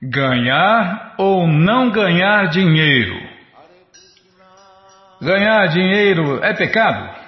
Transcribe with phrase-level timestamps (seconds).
[0.00, 3.20] Ganhar ou não ganhar dinheiro?
[5.20, 7.18] Ganhar dinheiro é pecado?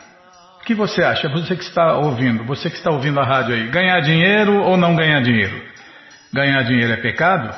[0.61, 1.29] O que você acha?
[1.31, 4.95] Você que está ouvindo, você que está ouvindo a rádio aí, ganhar dinheiro ou não
[4.95, 5.61] ganhar dinheiro?
[6.33, 7.53] Ganhar dinheiro é pecado?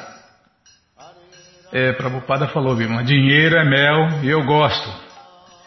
[1.71, 4.91] É, Prabhupada falou, Bima, dinheiro é mel e eu gosto.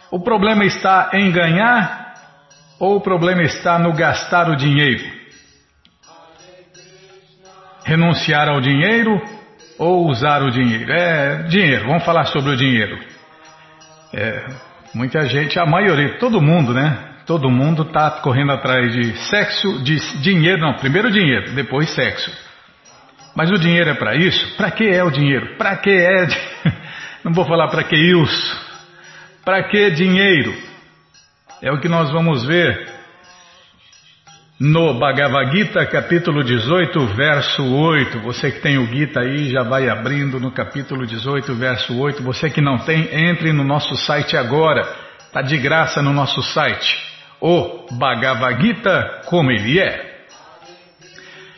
[0.10, 2.16] O problema está em ganhar
[2.80, 5.04] ou o problema está no gastar o dinheiro?
[7.86, 9.35] Renunciar ao dinheiro
[9.78, 10.92] ou usar o dinheiro?
[10.92, 12.98] É, dinheiro, vamos falar sobre o dinheiro.
[14.14, 14.46] É,
[14.94, 17.16] muita gente, a maioria, todo mundo, né?
[17.26, 22.32] Todo mundo está correndo atrás de sexo, de dinheiro, não, primeiro dinheiro, depois sexo.
[23.36, 24.56] Mas o dinheiro é para isso?
[24.56, 25.58] Para que é o dinheiro?
[25.58, 26.28] Para que é?
[27.24, 28.66] Não vou falar para que isso.
[29.44, 30.56] Para que dinheiro?
[31.62, 32.95] É o que nós vamos ver
[34.60, 38.20] no Bhagavad Gita, capítulo 18, verso 8.
[38.22, 42.24] Você que tem o Gita aí, já vai abrindo no capítulo 18, verso 8.
[42.24, 44.88] Você que não tem, entre no nosso site agora.
[45.28, 46.98] Está de graça no nosso site.
[47.42, 50.24] O Bhagavad Gita, como ele é.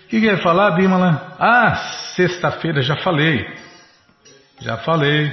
[0.05, 1.35] O que quer falar, Bimala?
[1.37, 1.75] Ah,
[2.15, 3.45] sexta-feira já falei.
[4.59, 5.31] Já falei.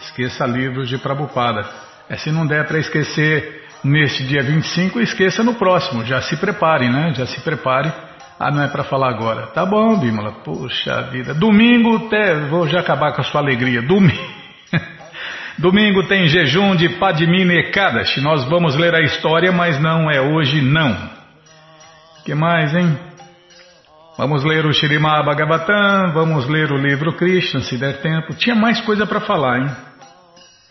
[0.00, 1.64] Esqueça livros de Prabupada.
[2.08, 6.04] É, se não der para esquecer neste dia 25, esqueça no próximo.
[6.04, 7.12] Já se prepare, né?
[7.14, 7.92] Já se prepare.
[8.38, 9.48] Ah, não é para falar agora.
[9.48, 10.32] Tá bom, Bimala.
[10.42, 11.34] Puxa vida.
[11.34, 13.82] Domingo, até, vou já acabar com a sua alegria.
[13.82, 14.40] Domingo.
[15.58, 18.20] Domingo tem jejum de Padmini Ekadashi.
[18.22, 20.96] Nós vamos ler a história, mas não é hoje, não.
[22.24, 22.98] que mais, hein?
[24.16, 28.34] Vamos ler o Shirimá Bhagavatam, vamos ler o livro Krishna, se der tempo.
[28.34, 29.70] Tinha mais coisa para falar, hein?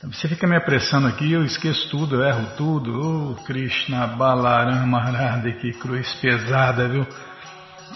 [0.01, 3.35] Você fica me apressando aqui, eu esqueço tudo, eu erro tudo.
[3.37, 7.05] Oh, Krishna Balaram Maharada, que cruz pesada, viu?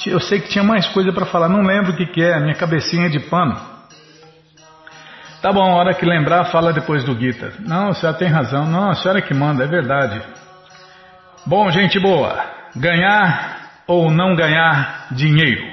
[0.05, 2.55] Eu sei que tinha mais coisa para falar, não lembro o que, que é, minha
[2.55, 3.55] cabecinha é de pano.
[5.41, 7.53] Tá bom, a hora que lembrar, fala depois do Gita.
[7.59, 10.21] Não, a senhora tem razão, não, a senhora que manda, é verdade.
[11.45, 12.43] Bom, gente boa,
[12.75, 15.72] ganhar ou não ganhar dinheiro.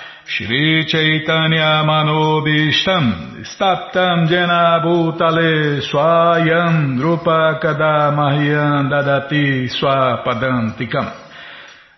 [0.25, 11.11] Shri Chaitanya Manobishtam Staptam Jena Bhutale Swayam Drupa Kadamahyam Dadati Swapadantikam.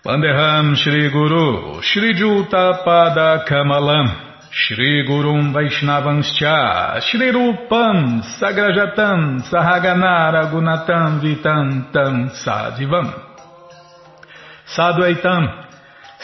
[0.05, 4.07] Vandeham Shri Guru Shri Juta Pada Kamalam
[4.51, 13.13] Shri Gurum Vaishnavanscha Shri Rupam Sagrajatam Sahaganara Gunatam Vitantam Sadivam.
[14.65, 15.63] Sadvaitam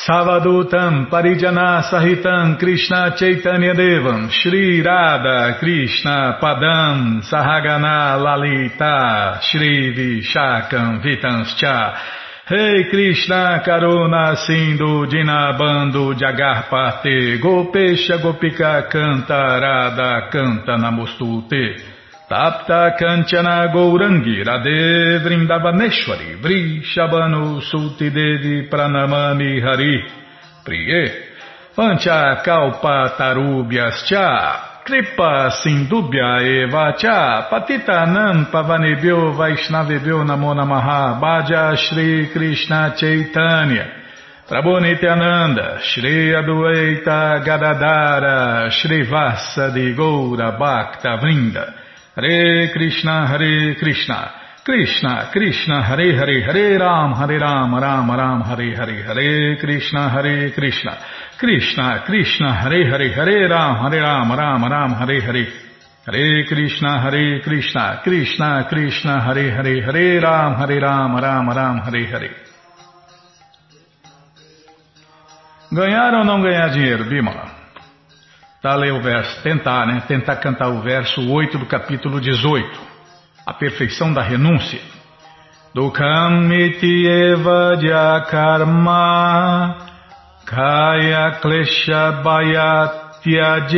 [0.08, 4.30] Savadutam Parijana Sahitam Krishna Chaitanya Devam.
[4.32, 11.98] Shri Radha Krishna Padam Sahagana Lalita Shri Vishakam Vitanscha.
[12.48, 21.99] Hey Krishna Karuna Sindhu Dinabando Jagarpate Gopesha Gopika Canta Radha Canta Namostute
[22.30, 30.04] Tapta Kanchana Gourangi Radhe Vrindavaneshwari Vrishabhanu Sulti Devi Pranamami Hari.
[30.64, 31.12] Priye
[31.76, 42.30] Pancha Kalpa Tarubhyas Cha Kripa Sindubhya Eva Cha Patitanam Pavanebhyo Vaishnavebhyo Namo Namaha Bhaja Shri
[42.32, 43.96] Krishna Chaitanya.
[44.48, 51.79] Prabhu Nityananda, Shri Adueita Gadadara, Shri Vasa de Goura Bhakta Vrinda,
[52.20, 54.32] Hare Krishna, Hare Krishna,
[54.62, 60.52] Krishna, Krishna, Hare Hare, Hare Ram, Hare Ram, Ram Ram, Hare Hare, Hare Krishna, Hare
[60.52, 60.98] Krishna,
[61.38, 65.48] Krishna, Krishna, Hare Hare, Hare Ram, Hare Ram, Ram Ram, Hare Hare,
[66.06, 72.06] Hare Krishna, Hare Krishna, Krishna, Krishna, Hare Hare, Hare Ram, Hare Ram, Ram Ram, Hare
[72.06, 72.36] Hare.
[75.72, 77.59] Ganhar ou não ganhar dinheiro, Bimala?
[78.62, 80.04] Tá, ler o verso, tentar, né?
[80.06, 82.78] Tentar cantar o verso 8 do capítulo 18.
[83.46, 84.82] A perfeição da renúncia.
[85.74, 87.78] Dukham eva
[88.30, 89.78] karma
[90.46, 93.78] kaya klesha bayatyaje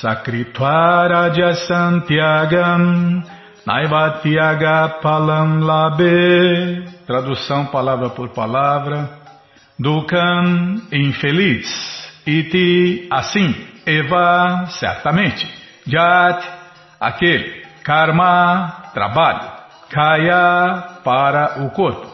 [0.00, 3.22] sakritwara santyagam
[3.64, 9.08] naivatyaga palam labe Tradução palavra por palavra.
[9.78, 12.01] Dukham, infeliz.
[12.26, 13.54] Iti, assim,
[13.84, 15.48] Eva, certamente,
[15.86, 16.42] Jat,
[17.00, 19.50] aquele, Karma, trabalho,
[19.90, 22.06] Kaya, para o corpo,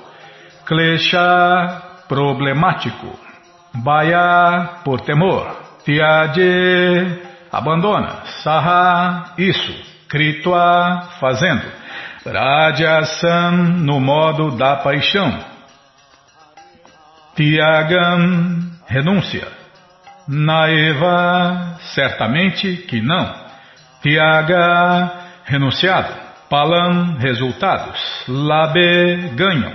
[0.65, 3.19] klesha, problemático.
[3.75, 5.57] Baya, por temor.
[5.85, 7.23] Tiaje,
[7.53, 8.25] abandona.
[8.43, 9.89] Saha, isso.
[10.09, 11.71] Kritwa, fazendo.
[12.27, 13.53] Rajasan,
[13.85, 15.39] no modo da paixão.
[17.37, 19.58] Tiagam, renúncia.
[20.29, 23.35] Naeva, certamente que não.
[24.03, 25.11] Tiaga,
[25.45, 26.13] renunciado.
[26.51, 27.99] Palam, resultados.
[28.29, 29.73] Labe, ganham.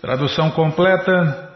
[0.00, 1.52] Tradução completa.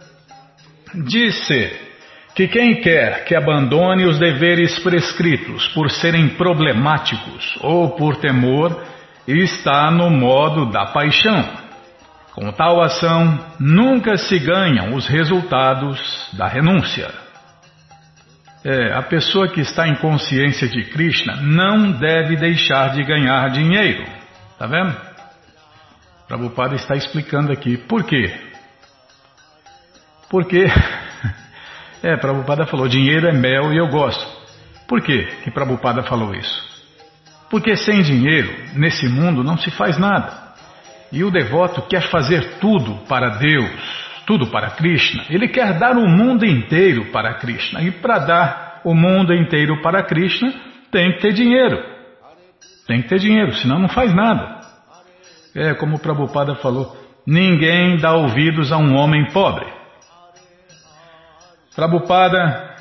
[1.05, 1.91] Disse
[2.35, 8.85] que quem quer que abandone os deveres prescritos por serem problemáticos ou por temor
[9.27, 11.45] está no modo da paixão.
[12.35, 17.30] Com tal ação, nunca se ganham os resultados da renúncia.
[18.63, 24.05] É, a pessoa que está em consciência de Krishna não deve deixar de ganhar dinheiro.
[24.59, 24.95] Tá vendo?
[26.29, 27.79] Prabhupada está explicando aqui.
[27.79, 28.33] Por quê?
[30.29, 30.67] Porque,
[32.03, 34.25] é, Prabhupada falou, dinheiro é mel e eu gosto.
[34.87, 36.71] Por que que Prabhupada falou isso?
[37.49, 40.51] Porque sem dinheiro, nesse mundo, não se faz nada.
[41.11, 45.25] E o devoto quer fazer tudo para Deus, tudo para Krishna.
[45.29, 47.83] Ele quer dar o mundo inteiro para Krishna.
[47.83, 50.53] E para dar o mundo inteiro para Krishna,
[50.91, 51.83] tem que ter dinheiro.
[52.87, 54.61] Tem que ter dinheiro, senão não faz nada.
[55.55, 56.97] É como o Prabhupada falou:
[57.27, 59.67] ninguém dá ouvidos a um homem pobre.
[61.75, 62.75] Prabhupada,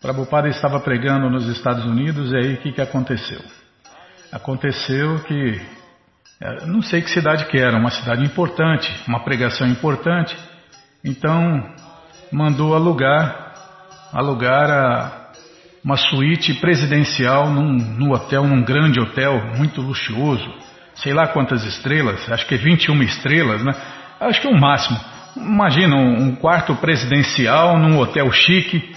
[0.00, 3.40] Prabhupada estava pregando nos Estados Unidos e aí o que, que aconteceu?
[4.32, 5.60] Aconteceu que,
[6.40, 10.36] é, não sei que cidade que era, uma cidade importante, uma pregação importante,
[11.04, 11.62] então
[12.32, 13.52] mandou alugar,
[14.12, 15.30] alugar a,
[15.84, 20.50] uma suíte presidencial num, num hotel, num grande hotel, muito luxuoso,
[20.94, 23.72] sei lá quantas estrelas, acho que 21 estrelas, né?
[24.18, 24.98] Acho que é o máximo.
[25.36, 28.94] Imagina um quarto presidencial num hotel chique,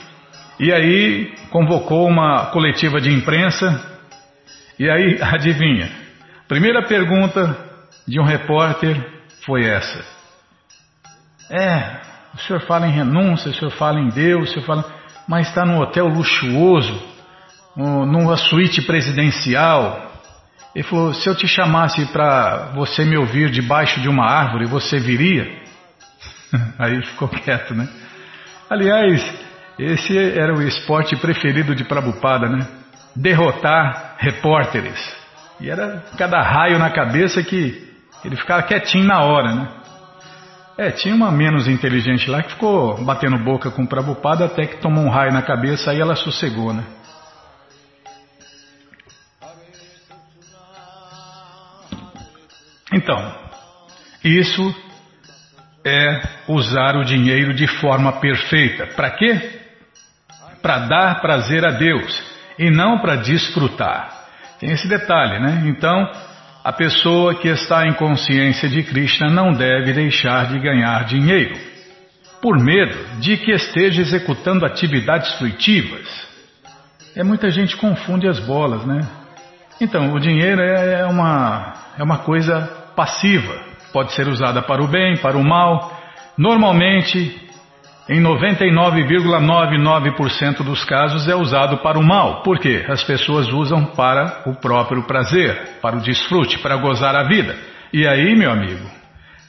[0.60, 3.98] e aí convocou uma coletiva de imprensa,
[4.80, 5.90] e aí, adivinha?
[6.48, 7.58] Primeira pergunta
[8.08, 8.96] de um repórter
[9.46, 10.17] foi essa.
[11.50, 12.02] É,
[12.34, 14.86] o senhor fala em renúncia, o senhor fala em Deus, o senhor fala,
[15.28, 17.02] mas está num hotel luxuoso,
[17.76, 20.12] numa suíte presidencial.
[20.74, 25.00] Ele falou: se eu te chamasse para você me ouvir debaixo de uma árvore, você
[25.00, 25.48] viria?
[26.78, 27.88] Aí ficou quieto, né?
[28.70, 29.24] Aliás,
[29.80, 32.68] esse era o esporte preferido de Prabupada, né?
[33.16, 35.16] Derrotar repórteres.
[35.60, 37.88] E era cada raio na cabeça que
[38.24, 39.68] ele ficava quietinho na hora, né?
[40.78, 45.04] É, tinha uma menos inteligente lá que ficou batendo boca com Prabupada até que tomou
[45.04, 46.84] um raio na cabeça, aí ela sossegou, né?
[52.94, 53.36] Então,
[54.24, 54.76] isso
[55.84, 58.86] é usar o dinheiro de forma perfeita.
[58.88, 59.60] Para quê?
[60.62, 62.24] Para dar prazer a Deus
[62.60, 64.26] e não para desfrutar.
[64.60, 65.64] Tem esse detalhe, né?
[65.66, 66.10] Então,
[66.68, 71.56] a pessoa que está em consciência de Krishna não deve deixar de ganhar dinheiro,
[72.42, 76.06] por medo de que esteja executando atividades fruitivas.
[77.16, 79.00] É muita gente confunde as bolas, né?
[79.80, 83.62] Então, o dinheiro é uma, é uma coisa passiva.
[83.94, 85.98] Pode ser usada para o bem, para o mal.
[86.38, 87.47] Normalmente,
[88.10, 92.42] em 99,99% dos casos é usado para o mal.
[92.42, 92.86] Por quê?
[92.88, 97.58] As pessoas usam para o próprio prazer, para o desfrute, para gozar a vida.
[97.92, 98.88] E aí, meu amigo,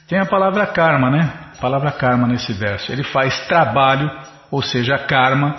[0.07, 1.31] tem a palavra karma, né?
[1.57, 2.91] A palavra karma nesse verso.
[2.91, 4.11] Ele faz trabalho,
[4.51, 5.55] ou seja, karma.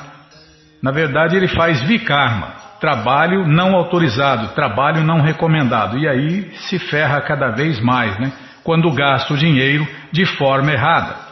[0.83, 5.99] Na verdade, ele faz vikarma, trabalho não autorizado, trabalho não recomendado.
[5.99, 8.33] E aí se ferra cada vez mais, né?
[8.63, 11.30] quando gasta o dinheiro de forma errada.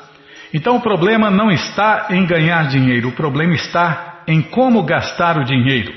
[0.52, 5.44] Então o problema não está em ganhar dinheiro, o problema está em como gastar o
[5.44, 5.92] dinheiro.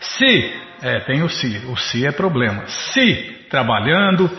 [0.00, 2.66] Se, é, tem o se, o se é problema.
[2.66, 4.30] Se, trabalhando,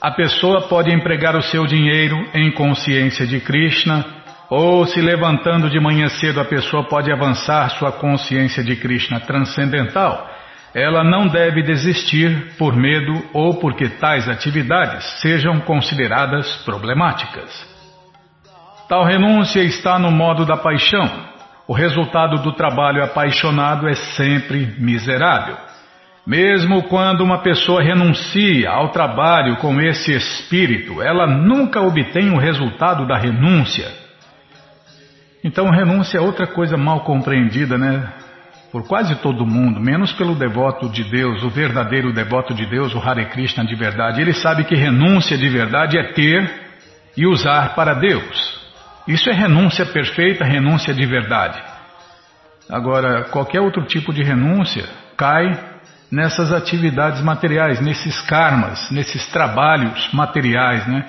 [0.00, 4.04] a pessoa pode empregar o seu dinheiro em consciência de Krishna,
[4.48, 10.28] ou se levantando de manhã cedo a pessoa pode avançar sua consciência de Krishna transcendental
[10.74, 17.69] ela não deve desistir por medo ou porque tais atividades sejam consideradas problemáticas.
[18.90, 21.08] Tal renúncia está no modo da paixão.
[21.68, 25.56] O resultado do trabalho apaixonado é sempre miserável.
[26.26, 33.06] Mesmo quando uma pessoa renuncia ao trabalho com esse espírito, ela nunca obtém o resultado
[33.06, 33.86] da renúncia.
[35.44, 38.12] Então, renúncia é outra coisa mal compreendida, né?
[38.72, 42.98] por quase todo mundo, menos pelo devoto de Deus, o verdadeiro devoto de Deus, o
[42.98, 44.20] Hare Krishna de verdade.
[44.20, 46.50] Ele sabe que renúncia de verdade é ter
[47.16, 48.59] e usar para Deus.
[49.10, 51.60] Isso é renúncia perfeita, renúncia de verdade.
[52.70, 55.70] Agora, qualquer outro tipo de renúncia cai
[56.12, 61.06] nessas atividades materiais, nesses karmas, nesses trabalhos materiais, né?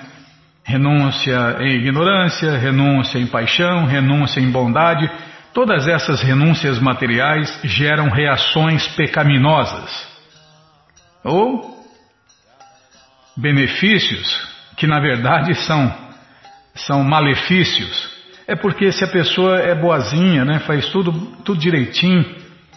[0.64, 5.08] Renúncia em ignorância, renúncia em paixão, renúncia em bondade.
[5.54, 10.08] Todas essas renúncias materiais geram reações pecaminosas.
[11.22, 11.86] Ou
[13.36, 16.11] benefícios que na verdade são,
[16.74, 18.10] são malefícios.
[18.46, 21.12] É porque se a pessoa é boazinha, né, faz tudo,
[21.44, 22.24] tudo direitinho,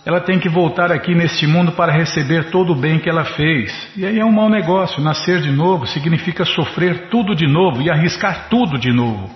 [0.05, 3.73] ela tem que voltar aqui neste mundo para receber todo o bem que ela fez.
[3.97, 5.01] E aí é um mau negócio.
[5.01, 9.29] Nascer de novo significa sofrer tudo de novo e arriscar tudo de novo.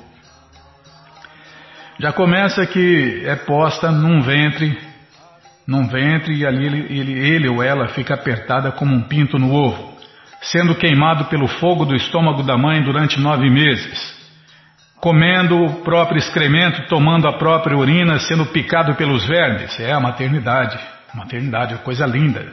[2.00, 4.78] Já começa que é posta num ventre,
[5.68, 9.52] num ventre e ali ele, ele, ele ou ela fica apertada como um pinto no
[9.52, 9.98] ovo,
[10.44, 14.19] sendo queimado pelo fogo do estômago da mãe durante nove meses
[15.00, 19.80] comendo o próprio excremento, tomando a própria urina, sendo picado pelos vermes.
[19.80, 20.78] É a maternidade.
[21.14, 22.46] A maternidade é coisa linda.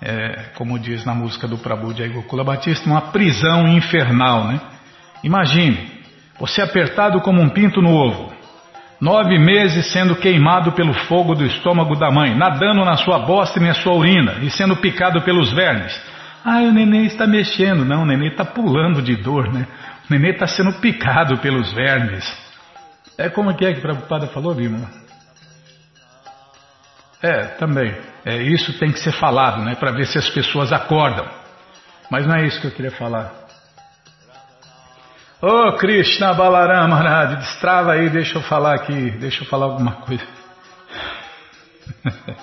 [0.00, 4.60] É, como diz na música do Prabhu de Gokula Batista, uma prisão infernal, né?
[5.24, 5.90] Imagine,
[6.38, 8.32] você apertado como um pinto no ovo,
[9.00, 13.62] nove meses sendo queimado pelo fogo do estômago da mãe, nadando na sua bosta e
[13.62, 16.00] na sua urina e sendo picado pelos vermes.
[16.44, 17.84] Ah, o neném está mexendo.
[17.84, 19.66] Não, o neném está pulando de dor, né?
[20.08, 22.24] O neném está sendo picado pelos vermes.
[23.16, 24.88] É como que é que o Prabhupada falou, Bima?
[27.22, 27.94] É, também.
[28.24, 29.74] É, isso tem que ser falado, né?
[29.74, 31.26] Para ver se as pessoas acordam.
[32.10, 33.32] Mas não é isso que eu queria falar.
[35.40, 39.92] Ô oh, Krishna Balaram Maharaj, destrava aí, deixa eu falar aqui, deixa eu falar alguma
[39.92, 40.26] coisa.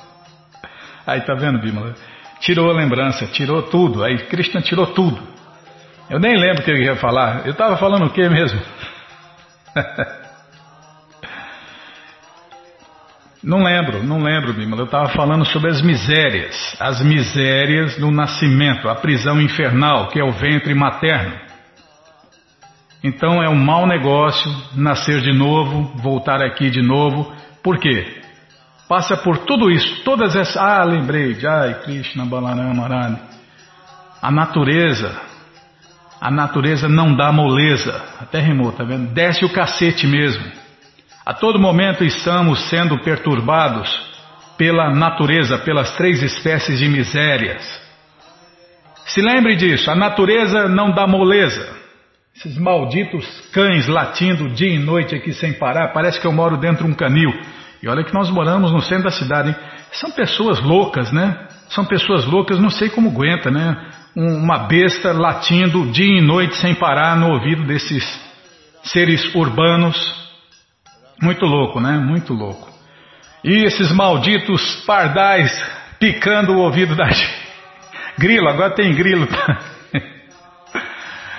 [1.05, 1.93] aí tá vendo, Bimala?
[2.39, 4.03] Tirou a lembrança, tirou tudo.
[4.03, 5.34] Aí Krishna tirou tudo.
[6.09, 7.45] Eu nem lembro o que eu ia falar.
[7.45, 8.61] Eu estava falando o que mesmo?
[13.43, 14.83] não lembro, não lembro, Bimala.
[14.83, 16.77] Eu estava falando sobre as misérias.
[16.79, 21.43] As misérias do nascimento, a prisão infernal, que é o ventre materno.
[23.03, 27.33] Então é um mau negócio nascer de novo, voltar aqui de novo.
[27.63, 28.21] Por quê?
[28.87, 30.55] Passa por tudo isso, todas essas.
[30.55, 33.19] Ah, lembrei, Jai Krishna Balarama
[34.21, 35.34] A natureza
[36.19, 38.01] a natureza não dá moleza.
[38.19, 39.13] Até rimou, tá vendo?
[39.13, 40.43] Desce o cacete mesmo.
[41.25, 43.89] A todo momento estamos sendo perturbados
[44.57, 47.63] pela natureza, pelas três espécies de misérias.
[49.07, 51.75] Se lembre disso, a natureza não dá moleza.
[52.35, 56.85] Esses malditos cães latindo dia e noite aqui sem parar, parece que eu moro dentro
[56.85, 57.31] de um canil.
[57.81, 59.55] E olha que nós moramos no centro da cidade, hein?
[59.91, 61.47] São pessoas loucas, né?
[61.69, 63.77] São pessoas loucas, não sei como aguenta, né?
[64.15, 68.03] Uma besta latindo dia e noite sem parar no ouvido desses
[68.83, 69.95] seres urbanos.
[71.21, 71.97] Muito louco, né?
[71.97, 72.69] Muito louco.
[73.43, 75.51] E esses malditos pardais
[75.99, 77.45] picando o ouvido da gente.
[78.17, 79.27] Grilo, agora tem grilo.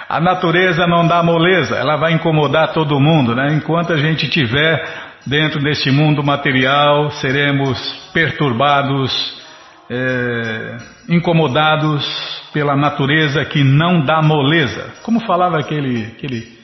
[0.08, 3.52] A natureza não dá moleza, ela vai incomodar todo mundo, né?
[3.52, 4.88] Enquanto a gente estiver
[5.26, 7.76] dentro deste mundo material, seremos
[8.12, 9.42] perturbados,
[9.90, 10.76] é,
[11.08, 12.04] incomodados
[12.52, 14.94] pela natureza que não dá moleza.
[15.02, 16.56] Como falava aquele, aquele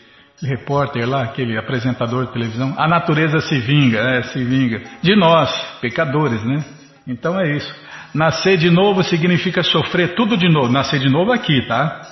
[0.43, 4.83] repórter lá, aquele apresentador de televisão, a natureza se vinga, é, se vinga.
[5.03, 6.65] De nós, pecadores, né?
[7.07, 7.75] Então é isso.
[8.15, 10.71] Nascer de novo significa sofrer tudo de novo.
[10.71, 12.03] Nascer de novo aqui, tá?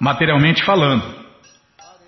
[0.00, 1.04] Materialmente falando.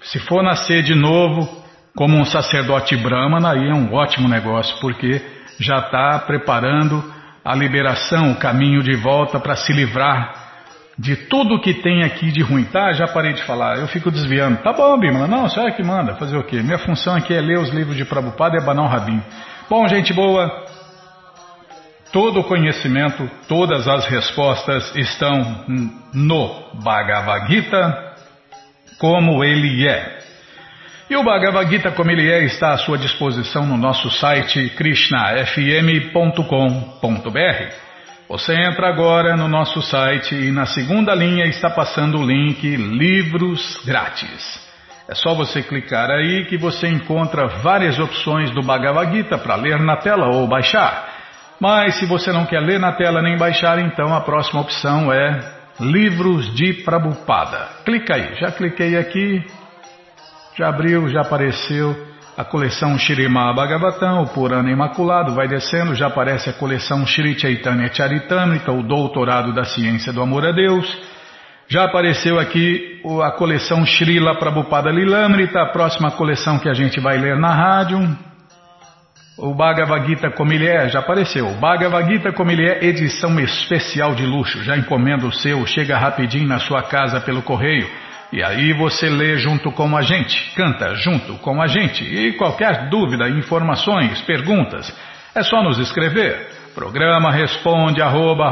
[0.02, 5.20] Se for nascer de novo como um sacerdote brahmana, aí é um ótimo negócio, porque
[5.58, 7.02] já está preparando
[7.44, 10.48] a liberação, o caminho de volta para se livrar
[10.98, 12.92] de tudo que tem aqui de ruim, tá?
[12.92, 14.58] Já parei de falar, eu fico desviando.
[14.62, 16.60] Tá bom, Bimala, não, só é que manda, fazer o quê?
[16.60, 19.22] Minha função aqui é ler os livros de Prabhupada e abanar o rabinho.
[19.70, 20.50] Bom, gente boa,
[22.12, 25.64] todo o conhecimento, todas as respostas estão
[26.12, 28.14] no Bhagavad Gita,
[28.98, 30.17] como ele é.
[31.10, 37.72] E o Bhagavad Gita, como ele é, está à sua disposição no nosso site krishnafm.com.br.
[38.28, 43.80] Você entra agora no nosso site e na segunda linha está passando o link Livros
[43.86, 44.60] Grátis.
[45.08, 49.80] É só você clicar aí que você encontra várias opções do Bhagavad Gita para ler
[49.80, 51.08] na tela ou baixar.
[51.58, 55.40] Mas se você não quer ler na tela nem baixar, então a próxima opção é
[55.80, 57.66] Livros de Prabhupada.
[57.86, 59.42] Clica aí, já cliquei aqui,
[60.58, 61.96] já abriu, já apareceu
[62.36, 67.88] a coleção Shirima Bhagavatam, o Purana Imaculado, vai descendo, já aparece a coleção Shri Chaitanya
[67.94, 70.84] Charitamrita, o Doutorado da Ciência do Amor a Deus,
[71.70, 77.18] Já apareceu aqui a coleção Srila Prabhupada Lilamrita, a próxima coleção que a gente vai
[77.18, 78.18] ler na rádio.
[79.36, 81.46] O Bhagavad Gita como ele é, já apareceu.
[81.60, 84.64] Bhagavad Gita como ele é, edição especial de luxo.
[84.64, 87.86] Já encomenda o seu, chega rapidinho na sua casa pelo correio.
[88.32, 92.04] E aí você lê junto com a gente, canta junto com a gente.
[92.04, 94.94] E qualquer dúvida, informações, perguntas,
[95.34, 96.48] é só nos escrever.
[96.74, 98.50] Programa responde arroba,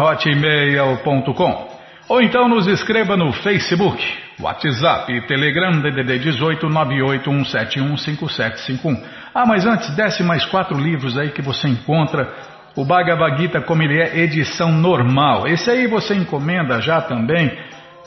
[2.09, 4.01] ou então nos escreva no Facebook,
[4.41, 9.03] WhatsApp e Telegram DDD 18 981715751.
[9.35, 12.33] Ah, mas antes, desce mais quatro livros aí que você encontra.
[12.77, 15.49] O Bhagavad Gita, como ele é, edição normal.
[15.49, 17.51] Esse aí você encomenda já também.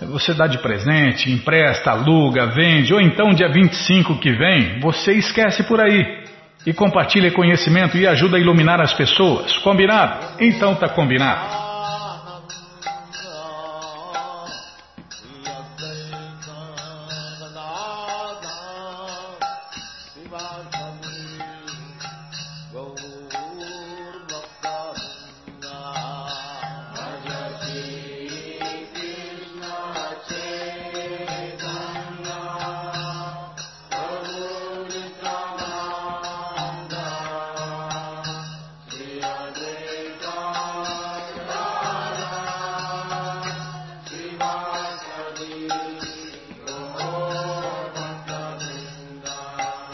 [0.08, 5.64] Você dá de presente, empresta, aluga, vende, ou então dia 25 que vem, você esquece
[5.64, 6.24] por aí.
[6.66, 9.58] E compartilha conhecimento e ajuda a iluminar as pessoas.
[9.60, 10.26] Combinado?
[10.40, 11.70] Então tá combinado.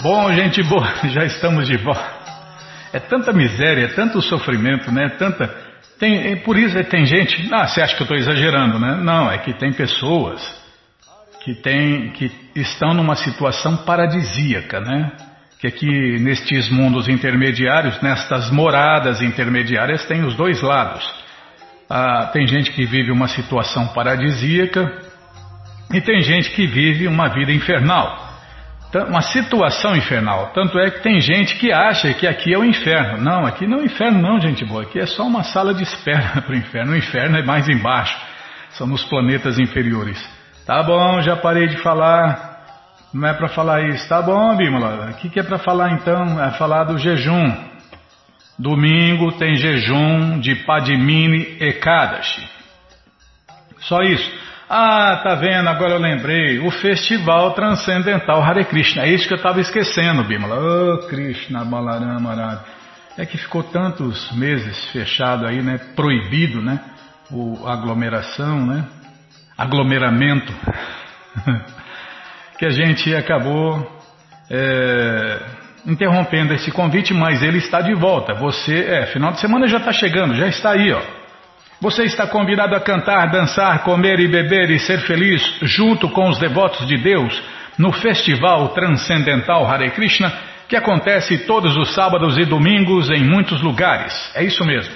[0.06, 2.06] Bom, gente boa, já estamos de volta.
[2.94, 5.10] É tanta miséria, é tanto sofrimento, né?
[5.18, 5.48] Tanta.
[6.00, 7.50] Tem, é por isso tem gente.
[7.52, 9.00] Ah, você acha que eu estou exagerando, né?
[9.02, 10.40] Não, é que tem pessoas
[11.44, 15.12] que, tem, que estão numa situação paradisíaca, né?
[15.60, 21.04] Que aqui nestes mundos intermediários, nestas moradas intermediárias, tem os dois lados.
[21.90, 25.02] Ah, tem gente que vive uma situação paradisíaca
[25.92, 28.25] e tem gente que vive uma vida infernal
[29.10, 30.52] uma situação infernal.
[30.54, 33.22] Tanto é que tem gente que acha que aqui é o inferno.
[33.22, 34.84] Não, aqui não é o inferno, não, gente boa.
[34.84, 36.94] Aqui é só uma sala de espera para o inferno.
[36.94, 38.18] O inferno é mais embaixo.
[38.72, 40.18] São nos planetas inferiores.
[40.66, 42.56] Tá bom, já parei de falar.
[43.14, 44.08] Não é para falar isso.
[44.10, 45.12] Tá bom, Bímola.
[45.12, 46.42] O que, é para falar então?
[46.42, 47.54] É falar do jejum.
[48.58, 52.50] Domingo tem jejum de Padmini Ekadashi.
[53.80, 54.45] Só isso.
[54.68, 56.60] Ah, tá vendo, agora eu lembrei.
[56.60, 59.04] O Festival Transcendental Hare Krishna.
[59.04, 60.58] É isso que eu estava esquecendo, Bimala.
[60.60, 62.64] Oh, Krishna Balarama Arada.
[63.16, 65.80] É que ficou tantos meses fechado aí, né?
[65.96, 66.80] Proibido, né?
[67.32, 68.84] O aglomeração, né?
[69.56, 70.52] Aglomeramento.
[72.58, 74.02] que a gente acabou
[74.50, 75.40] é,
[75.86, 78.34] interrompendo esse convite, mas ele está de volta.
[78.34, 81.25] Você, é, final de semana já está chegando, já está aí, ó.
[81.82, 86.40] Você está convidado a cantar, dançar, comer e beber e ser feliz junto com os
[86.40, 87.42] devotos de Deus
[87.78, 90.32] no Festival Transcendental Hare Krishna,
[90.70, 94.32] que acontece todos os sábados e domingos em muitos lugares.
[94.36, 94.94] É isso mesmo.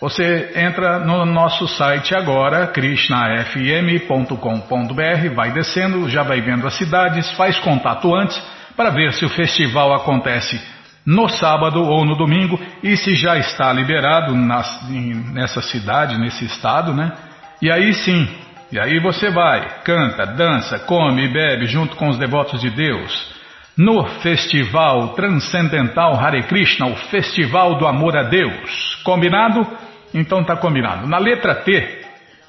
[0.00, 7.58] Você entra no nosso site agora, krishnafm.com.br, vai descendo, já vai vendo as cidades, faz
[7.58, 8.42] contato antes
[8.76, 10.60] para ver se o festival acontece
[11.06, 17.12] no sábado ou no domingo, e se já está liberado nessa cidade, nesse estado, né?
[17.60, 18.28] E aí sim,
[18.72, 23.34] e aí você vai, canta, dança, come e bebe junto com os devotos de Deus.
[23.76, 29.00] No Festival Transcendental Hare Krishna, o Festival do Amor a Deus.
[29.04, 29.66] Combinado?
[30.12, 31.06] Então tá combinado.
[31.06, 32.04] Na letra T,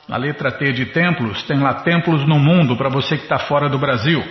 [0.08, 3.68] na letra T de templos, tem lá templos no mundo para você que está fora
[3.68, 4.24] do Brasil.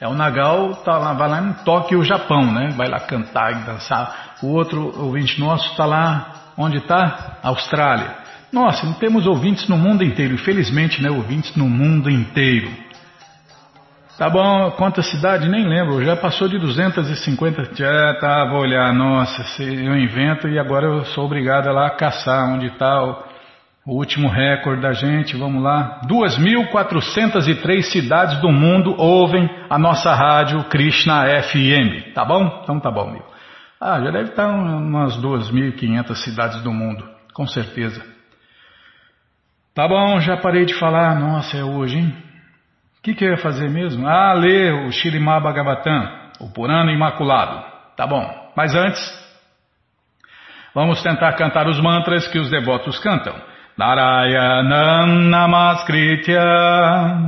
[0.00, 2.70] É o Nagal tá lá, vai lá em Tóquio, Japão, né?
[2.74, 4.36] Vai lá cantar e dançar.
[4.42, 7.36] O outro ouvinte nosso está lá, onde está?
[7.42, 8.16] Austrália.
[8.50, 11.10] Nossa, temos ouvintes no mundo inteiro, infelizmente, né?
[11.10, 12.70] Ouvintes no mundo inteiro.
[14.16, 15.50] Tá bom, quantas cidades?
[15.50, 17.74] Nem lembro, já passou de 250.
[17.74, 22.52] Já tá, vou olhar, nossa, eu invento e agora eu sou obrigado a lá caçar
[22.52, 23.29] onde está o
[23.86, 26.00] o último recorde da gente, vamos lá.
[26.06, 32.12] 2.403 cidades do mundo ouvem a nossa rádio Krishna FM.
[32.14, 32.60] Tá bom?
[32.62, 33.24] Então tá bom, meu.
[33.80, 38.04] Ah, já deve estar umas 2.500 cidades do mundo, com certeza.
[39.74, 41.18] Tá bom, já parei de falar.
[41.18, 42.14] Nossa, é hoje, hein?
[42.98, 44.06] O que, que eu ia fazer mesmo?
[44.06, 46.06] Ah, ler o Shirimá Bhagavatam,
[46.38, 47.64] o Purana Imaculado.
[47.96, 48.52] Tá bom.
[48.54, 49.00] Mas antes,
[50.74, 53.34] vamos tentar cantar os mantras que os devotos cantam.
[53.80, 56.44] Narayanam Namaskritya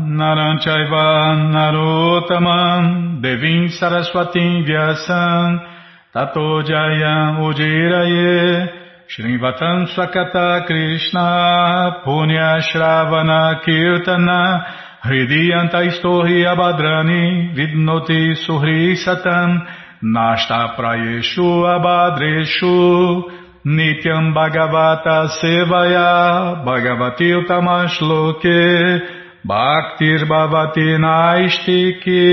[0.04, 5.64] Naranchaiva Narotamam Devim Saraswatim Vyasam
[6.12, 8.68] Tato Jayam Ujiraye
[9.08, 14.62] Shrivatam Sakata Krishna Punya Shravana Kirtana
[15.06, 19.66] Hridiyanta Istohi Abadrani Vidnoti Suhri Satan
[20.04, 29.00] Nashta Prayeshu Abadreshu Nityam Bhagavata Sevaya Bhagavati Utamashloke
[29.46, 32.26] Bhaktir Bhavati Naistiki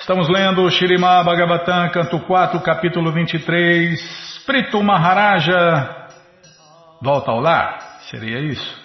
[0.00, 4.42] Estamos lendo Shirimá Bhagavatam, canto 4, capítulo 23.
[4.46, 6.08] Prito Maharaja
[7.00, 7.98] volta ao lar?
[8.10, 8.82] Seria isso?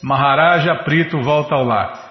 [0.00, 2.07] Maharaja Prito volta ao lar.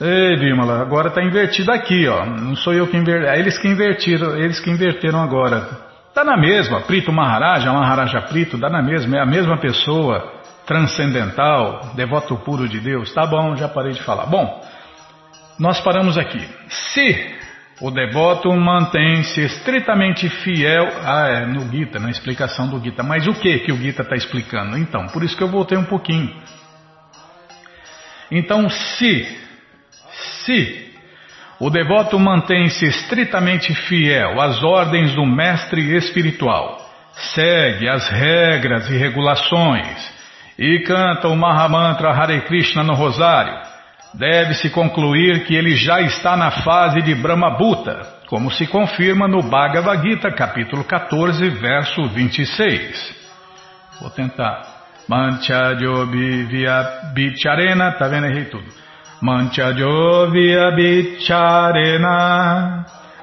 [0.00, 2.24] Ei, Bimala, agora está invertido aqui, ó.
[2.24, 3.26] Não sou eu que inverti.
[3.26, 5.68] É eles que invertiram, eles que inverteram agora.
[6.14, 11.92] Tá na mesma, Prito Maharaja, Maharaja Prito, dá na mesma, é a mesma pessoa, transcendental,
[11.94, 13.12] devoto puro de Deus.
[13.12, 14.26] Tá bom, já parei de falar.
[14.26, 14.64] Bom,
[15.58, 16.48] nós paramos aqui.
[16.68, 17.38] Se
[17.80, 20.86] o devoto mantém-se estritamente fiel.
[21.02, 23.02] Ah, é, no Gita, na explicação do Gita.
[23.02, 24.76] Mas o que que o Gita está explicando?
[24.76, 26.30] Então, por isso que eu voltei um pouquinho.
[28.30, 29.26] Então, se,
[30.50, 30.90] se
[31.60, 36.78] o devoto mantém-se estritamente fiel às ordens do mestre espiritual,
[37.34, 40.20] segue as regras e regulações
[40.58, 43.54] e canta o Mahamantra Hare Krishna no rosário,
[44.14, 50.02] deve-se concluir que ele já está na fase de Brahmabhuta, como se confirma no Bhagavad
[50.02, 53.20] Gita, capítulo 14, verso 26.
[54.00, 54.80] Vou tentar.
[55.08, 58.26] Manchajo via bicharena, tá vendo?
[58.26, 58.89] Errei tudo.
[59.22, 62.16] Manchajo via bicharena,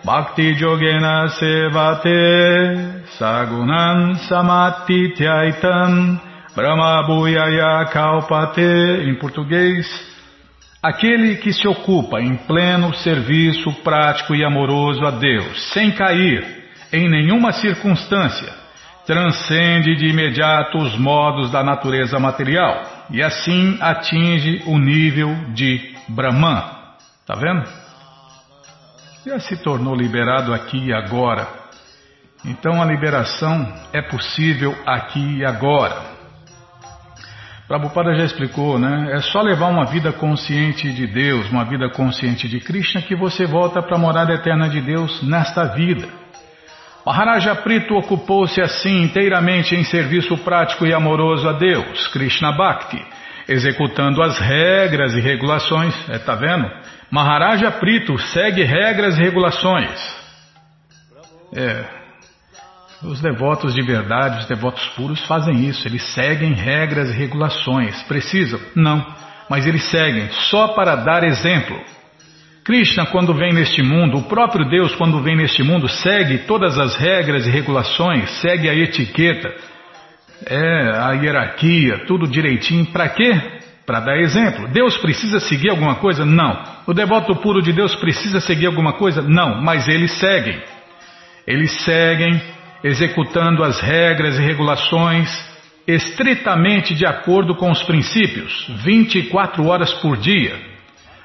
[0.05, 6.21] bhakti jogena sevate, sagunan samatityaitam,
[6.55, 8.61] brahmabhuyaya kalpate,
[9.09, 9.87] em português,
[10.83, 16.45] Aquele que se ocupa em pleno serviço prático e amoroso a Deus, sem cair
[16.93, 18.53] em nenhuma circunstância,
[19.05, 26.63] transcende de imediato os modos da natureza material e assim atinge o nível de Brahman.
[27.21, 27.63] Está vendo?
[29.25, 31.47] Já se tornou liberado aqui e agora.
[32.45, 36.17] Então a liberação é possível aqui e agora.
[37.67, 39.09] Prabhupada já explicou, né?
[39.11, 43.45] É só levar uma vida consciente de Deus, uma vida consciente de Krishna, que você
[43.45, 46.07] volta para a morada eterna de Deus nesta vida.
[47.07, 53.01] Maharaja Prito ocupou-se assim inteiramente em serviço prático e amoroso a Deus, Krishna Bhakti,
[53.47, 55.95] executando as regras e regulações.
[56.09, 56.69] É, tá vendo?
[57.09, 59.89] Maharaja Prito segue regras e regulações.
[61.55, 61.85] É,
[63.01, 68.03] os devotos de verdade, os devotos puros fazem isso, eles seguem regras e regulações.
[68.03, 68.59] Precisam?
[68.75, 69.01] Não,
[69.49, 71.81] mas eles seguem só para dar exemplo.
[72.67, 76.97] Krishna, quando vem neste mundo, o próprio Deus, quando vem neste mundo, segue todas as
[76.97, 79.55] regras e regulações, segue a etiqueta,
[80.45, 82.85] é, a hierarquia, tudo direitinho.
[82.87, 83.31] Para quê?
[83.85, 84.67] Para dar exemplo.
[84.67, 86.25] Deus precisa seguir alguma coisa?
[86.25, 86.61] Não.
[86.85, 89.21] O devoto puro de Deus precisa seguir alguma coisa?
[89.21, 90.61] Não, mas eles seguem.
[91.47, 92.41] Eles seguem
[92.83, 95.29] executando as regras e regulações
[95.87, 100.53] estritamente de acordo com os princípios, 24 horas por dia.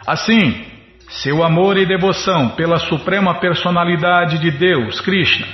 [0.06, 0.70] Assim,
[1.20, 5.46] seu amor e devoção pela suprema personalidade de Deus, Krishna,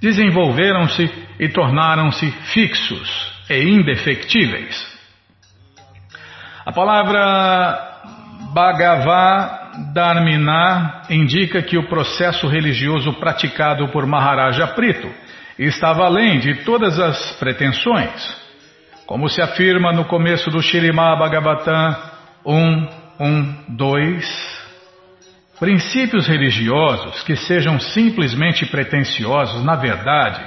[0.00, 4.94] desenvolveram-se e tornaram-se fixos e indefectíveis.
[6.64, 7.92] A palavra
[8.54, 15.10] Bhagavadharmina indica que o processo religioso praticado por Maharaja Prito
[15.58, 18.42] estava além de todas as pretensões.
[19.06, 21.94] Como se afirma no começo do Shirimá Bhagavatam
[22.46, 22.88] 1,
[23.20, 24.53] 1, 2,
[25.64, 30.44] princípios religiosos que sejam simplesmente pretensiosos, na verdade,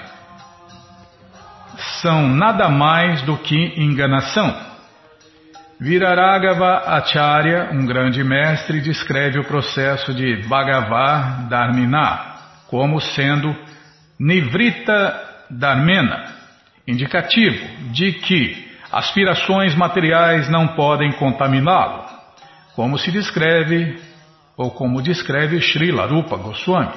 [2.03, 4.55] são nada mais do que enganação.
[5.79, 12.35] Viraragava Acharya, um grande mestre, descreve o processo de Bhagavad Dharmina
[12.67, 13.55] como sendo
[14.19, 16.25] Nivrita Dharmena,
[16.87, 22.05] indicativo de que aspirações materiais não podem contaminá-lo,
[22.75, 24.05] como se descreve
[24.57, 26.93] ou como descreve Srila Rupa Goswami.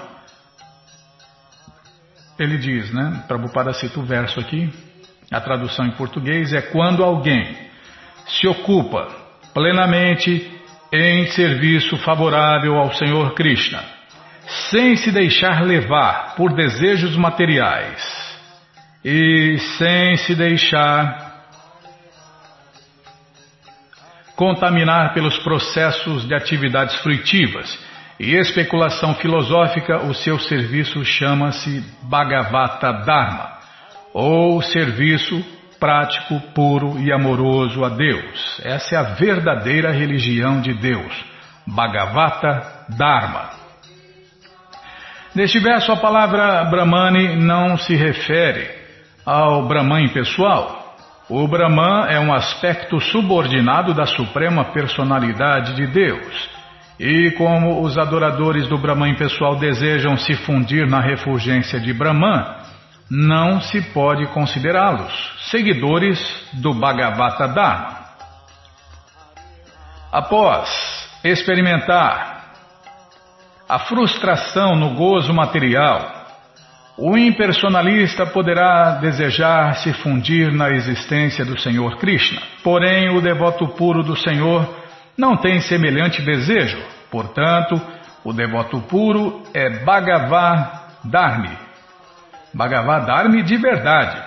[2.38, 3.22] Ele diz, né?
[3.28, 4.72] Prabhupada cita o verso aqui,
[5.30, 7.54] a tradução em português é quando alguém
[8.26, 9.08] se ocupa
[9.52, 10.50] plenamente
[10.90, 14.00] em serviço favorável ao Senhor Krishna
[14.70, 18.02] sem se deixar levar por desejos materiais
[19.04, 21.29] e sem se deixar
[24.40, 27.78] contaminar pelos processos de atividades fruitivas
[28.18, 33.58] e especulação filosófica, o seu serviço chama-se Bhagavata Dharma,
[34.14, 35.44] ou serviço
[35.78, 38.62] prático, puro e amoroso a Deus.
[38.64, 41.12] Essa é a verdadeira religião de Deus,
[41.66, 43.50] Bhagavata Dharma.
[45.34, 48.70] Neste verso, a palavra Brahmani não se refere
[49.26, 50.79] ao Brahman pessoal.
[51.30, 56.50] O Brahman é um aspecto subordinado da suprema personalidade de Deus.
[56.98, 62.56] E como os adoradores do Brahman pessoal desejam se fundir na refulgência de Brahman,
[63.08, 65.12] não se pode considerá-los
[65.52, 66.18] seguidores
[66.54, 68.00] do Bhagavata Dharma.
[70.10, 70.68] Após
[71.22, 72.54] experimentar
[73.68, 76.19] a frustração no gozo material,
[77.02, 82.42] o impersonalista poderá desejar se fundir na existência do Senhor Krishna.
[82.62, 84.68] Porém, o devoto puro do Senhor
[85.16, 86.78] não tem semelhante desejo.
[87.10, 87.80] Portanto,
[88.22, 91.56] o devoto puro é Bhagavad Dharmi,
[92.52, 94.22] Dharma de verdade.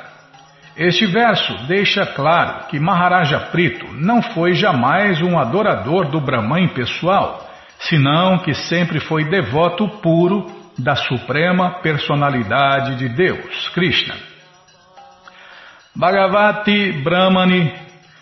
[0.75, 7.47] Este verso deixa claro que Maharaja Prito não foi jamais um adorador do Brahman pessoal,
[7.77, 14.15] senão que sempre foi devoto puro da suprema personalidade de Deus, Krishna.
[15.95, 17.71] Bhagavati Brahmani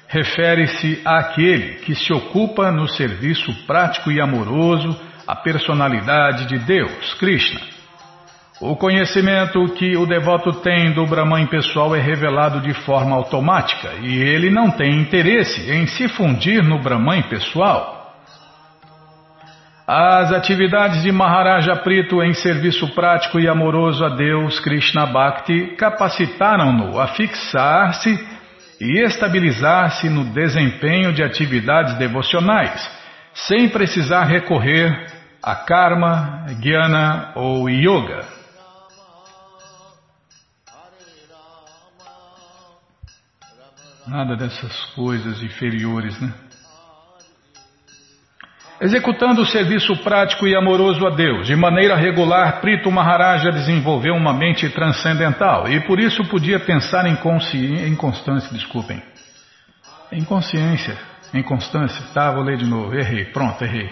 [0.08, 7.62] refere-se àquele que se ocupa no serviço prático e amoroso à personalidade de Deus, Krishna.
[8.60, 14.22] O conhecimento que o devoto tem do Brahman pessoal é revelado de forma automática e
[14.22, 18.01] ele não tem interesse em se fundir no Brahman pessoal.
[19.88, 27.00] As atividades de Maharaja Prito em serviço prático e amoroso a Deus Krishna Bhakti capacitaram-no
[27.00, 28.10] a fixar-se
[28.80, 32.90] e estabilizar-se no desempenho de atividades devocionais,
[33.34, 35.08] sem precisar recorrer
[35.42, 38.26] a karma, jnana ou yoga.
[44.08, 46.32] Nada dessas coisas inferiores, né?
[48.82, 54.34] Executando o serviço prático e amoroso a Deus, de maneira regular, Prito Maharaja desenvolveu uma
[54.34, 59.00] mente transcendental e por isso podia pensar em, consciência, em constância, desculpem.
[60.12, 60.98] Em consciência,
[61.32, 62.04] em constância.
[62.12, 62.96] Tá, vou ler de novo.
[62.96, 63.88] Errei, pronto, errei.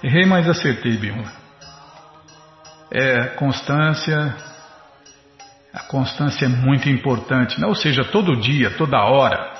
[0.00, 1.32] Errei, mas acertei, Bímola.
[2.88, 4.36] É, constância,
[5.74, 7.66] a constância é muito importante, né?
[7.66, 9.59] ou seja, todo dia, toda hora.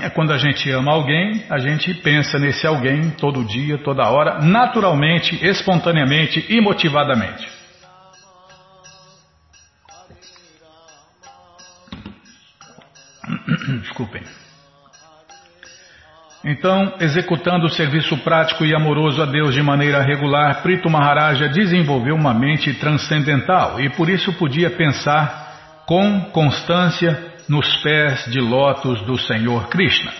[0.00, 4.40] É quando a gente ama alguém, a gente pensa nesse alguém todo dia, toda hora,
[4.42, 7.48] naturalmente, espontaneamente e motivadamente.
[13.80, 14.22] Desculpem.
[16.44, 22.14] Então, executando o serviço prático e amoroso a Deus de maneira regular, Prito Maharaja desenvolveu
[22.14, 29.18] uma mente transcendental e por isso podia pensar com constância nos pés de lótus do
[29.18, 30.12] Senhor Krishna.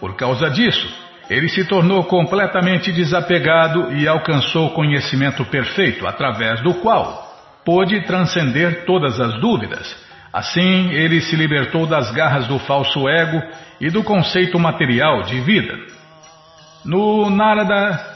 [0.00, 0.88] Por causa disso,
[1.30, 7.30] ele se tornou completamente desapegado e alcançou o conhecimento perfeito, através do qual
[7.64, 9.96] pôde transcender todas as dúvidas.
[10.32, 13.40] Assim, ele se libertou das garras do falso ego
[13.80, 15.74] e do conceito material de vida.
[16.84, 18.12] No Narada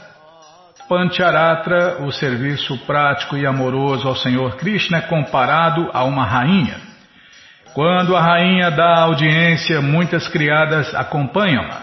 [0.89, 6.86] Pancharatra, o serviço prático e amoroso ao Senhor Krishna é comparado a uma rainha.
[7.77, 11.81] Quando a rainha dá audiência, muitas criadas acompanham-na.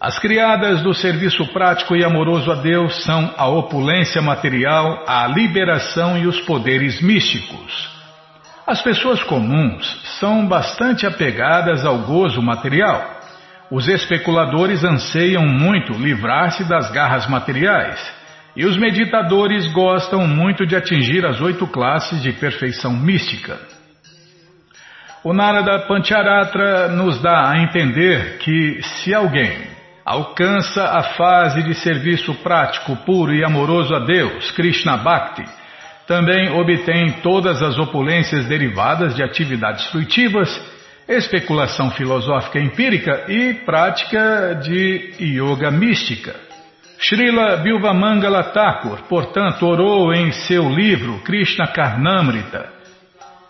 [0.00, 6.16] As criadas do serviço prático e amoroso a Deus são a opulência material, a liberação
[6.16, 7.90] e os poderes místicos.
[8.64, 9.84] As pessoas comuns
[10.20, 13.04] são bastante apegadas ao gozo material.
[13.72, 17.98] Os especuladores anseiam muito livrar-se das garras materiais,
[18.54, 23.58] e os meditadores gostam muito de atingir as oito classes de perfeição mística.
[25.24, 29.56] O Narada Pancharatra nos dá a entender que se alguém
[30.04, 35.42] alcança a fase de serviço prático, puro e amoroso a Deus, Krishna Bhakti,
[36.06, 40.60] também obtém todas as opulências derivadas de atividades fruitivas
[41.08, 46.34] especulação filosófica empírica e prática de yoga mística.
[46.98, 52.73] Srila Bilvamangala Thakur, portanto, orou em seu livro Krishna Karnamrita: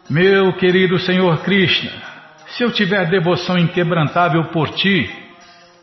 [0.08, 1.90] Meu querido Senhor Krishna,
[2.48, 5.10] se eu tiver devoção inquebrantável por ti,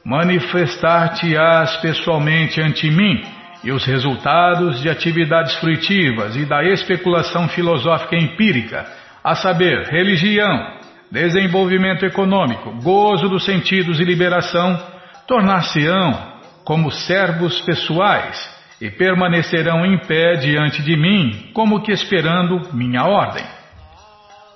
[0.05, 3.23] manifestar-te-ás pessoalmente ante mim
[3.63, 8.85] e os resultados de atividades fruitivas e da especulação filosófica empírica,
[9.23, 10.77] a saber, religião,
[11.11, 14.79] desenvolvimento econômico, gozo dos sentidos e liberação,
[15.27, 16.31] tornar-se-ão
[16.63, 18.39] como servos pessoais
[18.79, 23.60] e permanecerão em pé diante de mim, como que esperando minha ordem.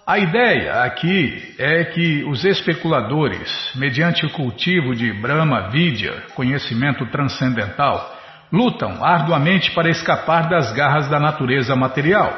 [0.07, 8.15] A ideia aqui é que os especuladores, mediante o cultivo de Brahma Vidya, conhecimento transcendental,
[8.53, 12.31] lutam arduamente para escapar das garras da natureza material.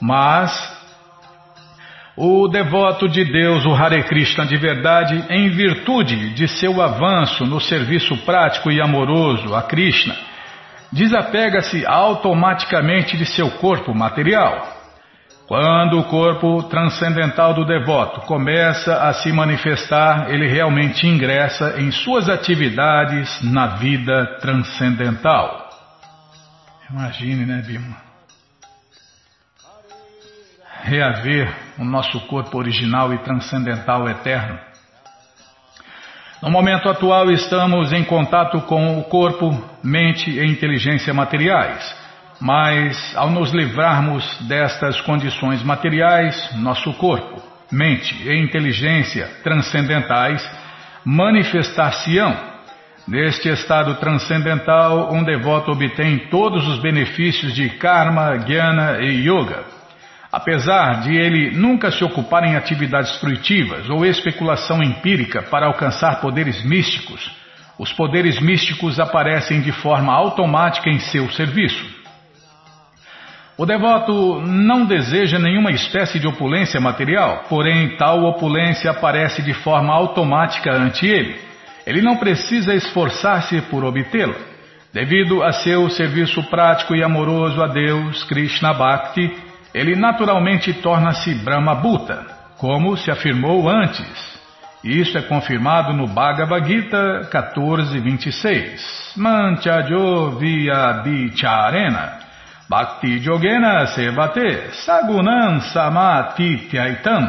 [0.00, 0.52] Mas
[2.16, 7.60] o devoto de Deus, o Hare Krishna de verdade, em virtude de seu avanço no
[7.60, 10.14] serviço prático e amoroso a Krishna,
[10.92, 14.81] desapega-se automaticamente de seu corpo material.
[15.46, 22.28] Quando o corpo transcendental do devoto começa a se manifestar, ele realmente ingressa em suas
[22.28, 25.68] atividades na vida transcendental.
[26.90, 28.12] Imagine, né, Bima?
[30.82, 34.58] reaver o nosso corpo original e transcendental eterno.
[36.42, 39.50] No momento atual, estamos em contato com o corpo,
[39.82, 42.01] mente e inteligência materiais.
[42.44, 50.44] Mas, ao nos livrarmos destas condições materiais, nosso corpo, mente e inteligência transcendentais
[51.04, 52.36] manifestar-se-ão.
[53.06, 59.62] Neste estado transcendental, um devoto obtém todos os benefícios de karma, jnana e yoga.
[60.32, 66.64] Apesar de ele nunca se ocupar em atividades fruitivas ou especulação empírica para alcançar poderes
[66.64, 67.30] místicos,
[67.78, 72.01] os poderes místicos aparecem de forma automática em seu serviço.
[73.62, 79.94] O devoto não deseja nenhuma espécie de opulência material, porém tal opulência aparece de forma
[79.94, 81.38] automática ante ele.
[81.86, 84.34] Ele não precisa esforçar-se por obtê-la.
[84.92, 89.32] Devido a seu serviço prático e amoroso a Deus, Krishna Bhakti,
[89.72, 92.26] ele naturalmente torna-se Brahma Bhuta,
[92.58, 94.40] como se afirmou antes.
[94.82, 99.16] Isso é confirmado no Bhagavad Gita 14.26.
[99.16, 102.21] Manchajo via dicharena
[102.68, 107.28] bhakti yogena sevate sagunan samatityaitam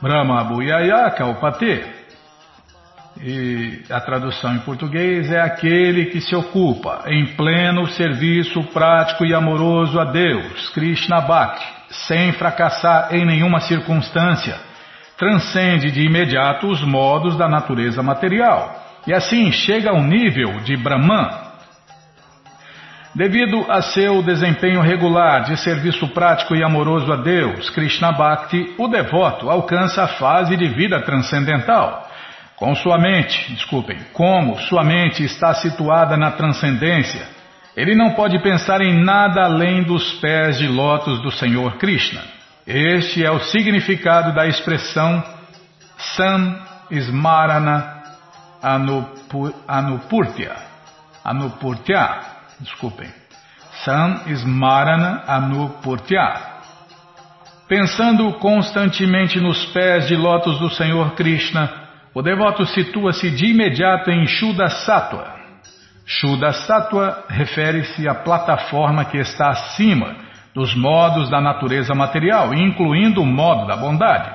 [0.00, 2.02] brahma bhuyaya kalpate
[3.20, 9.34] e a tradução em português é aquele que se ocupa em pleno serviço prático e
[9.34, 14.56] amoroso a Deus, Krishna Bhakti, sem fracassar em nenhuma circunstância.
[15.18, 21.51] Transcende de imediato os modos da natureza material e assim chega ao nível de Brahman.
[23.14, 28.88] Devido a seu desempenho regular de serviço prático e amoroso a Deus, Krishna Bhakti, o
[28.88, 32.08] devoto alcança a fase de vida transcendental
[32.62, 37.26] com sua mente, desculpem, como sua mente está situada na transcendência,
[37.76, 42.20] ele não pode pensar em nada além dos pés de lótus do Senhor Krishna.
[42.64, 45.24] Este é o significado da expressão
[45.98, 46.56] Sam
[46.88, 48.04] Smarana
[48.62, 50.54] Anupur, Anupurtya.
[51.24, 52.20] Anupurtya,
[52.62, 53.08] desculpem.
[53.84, 56.52] Sam Smarana Anupurtya.
[57.68, 61.70] Pensando constantemente nos pés de lótus do Senhor Krishna,
[62.14, 65.32] o devoto situa-se de imediato em Shuddha Sattva.
[66.04, 70.14] Shuddha Sattva refere-se à plataforma que está acima
[70.54, 74.30] dos modos da natureza material, incluindo o modo da bondade.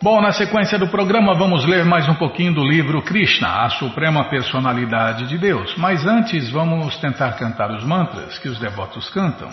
[0.00, 4.24] Bom, na sequência do programa vamos ler mais um pouquinho do livro Krishna, a Suprema
[4.24, 5.76] Personalidade de Deus.
[5.76, 9.48] Mas antes vamos tentar cantar os mantras que os devotos cantam.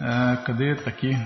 [0.00, 0.74] Ah, cadê?
[0.74, 1.16] Tá aqui.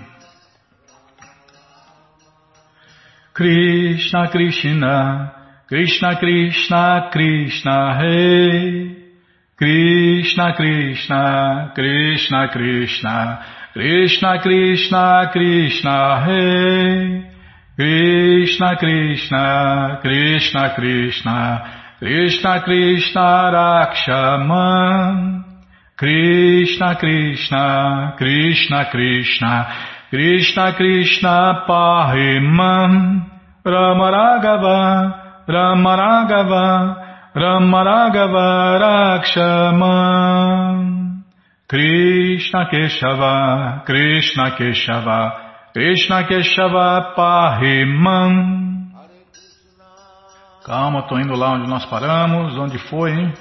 [3.36, 5.32] Krishna, Krishna,
[5.68, 8.96] Krishna, Krishna, Krishna, Hey.
[9.58, 17.26] Krishna, Krishna, Krishna, Krishna, Krishna, Krishna, Krishna, Hey.
[17.76, 25.44] Krishna Krishna Krishna Krishna Krishna Krishna Rakshaman
[25.98, 33.26] Krishna Krishna Krishna Krishna Krishna Krishna Pahimam
[33.66, 36.96] Ramaragava Ramaragava
[37.34, 38.78] Ramaragava
[39.26, 40.76] Rakshaman
[41.68, 45.32] Krishna Keshava Krishna Keshava
[45.72, 48.32] Krishna Keshava Pahimam.
[50.64, 52.56] Calma, estou indo lá onde nós paramos.
[52.56, 53.34] Onde foi, hein?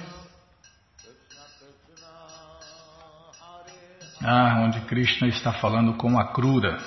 [4.27, 6.79] Ah, onde Krishna está falando com a Krura.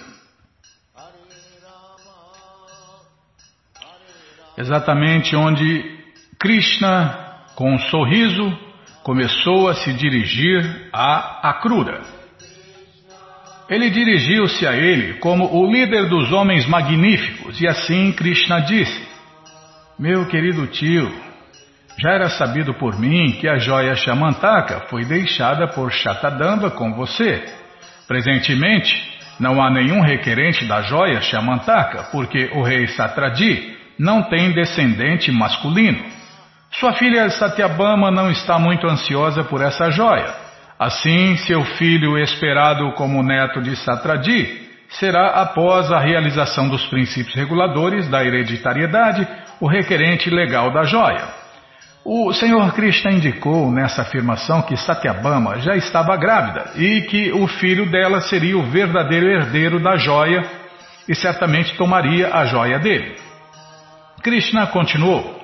[4.56, 5.84] Exatamente onde
[6.36, 8.58] Krishna, com um sorriso,
[9.04, 12.02] começou a se dirigir a Akrura.
[13.70, 19.08] Ele dirigiu-se a ele como o líder dos homens magníficos, e assim Krishna disse:
[19.96, 21.08] Meu querido tio,
[22.00, 27.44] já era sabido por mim que a joia Shamantaka foi deixada por Shatadamba com você.
[28.06, 28.94] Presentemente,
[29.40, 36.04] não há nenhum requerente da joia Shamantaka, porque o rei Satradi não tem descendente masculino.
[36.70, 40.32] Sua filha Satyabama não está muito ansiosa por essa joia.
[40.78, 48.08] Assim, seu filho, esperado como neto de Satradi, será, após a realização dos princípios reguladores
[48.08, 49.26] da hereditariedade,
[49.60, 51.47] o requerente legal da joia.
[52.10, 57.84] O Senhor Krishna indicou nessa afirmação que Satyabama já estava grávida e que o filho
[57.90, 60.42] dela seria o verdadeiro herdeiro da joia
[61.06, 63.14] e certamente tomaria a joia dele.
[64.22, 65.38] Krishna continuou.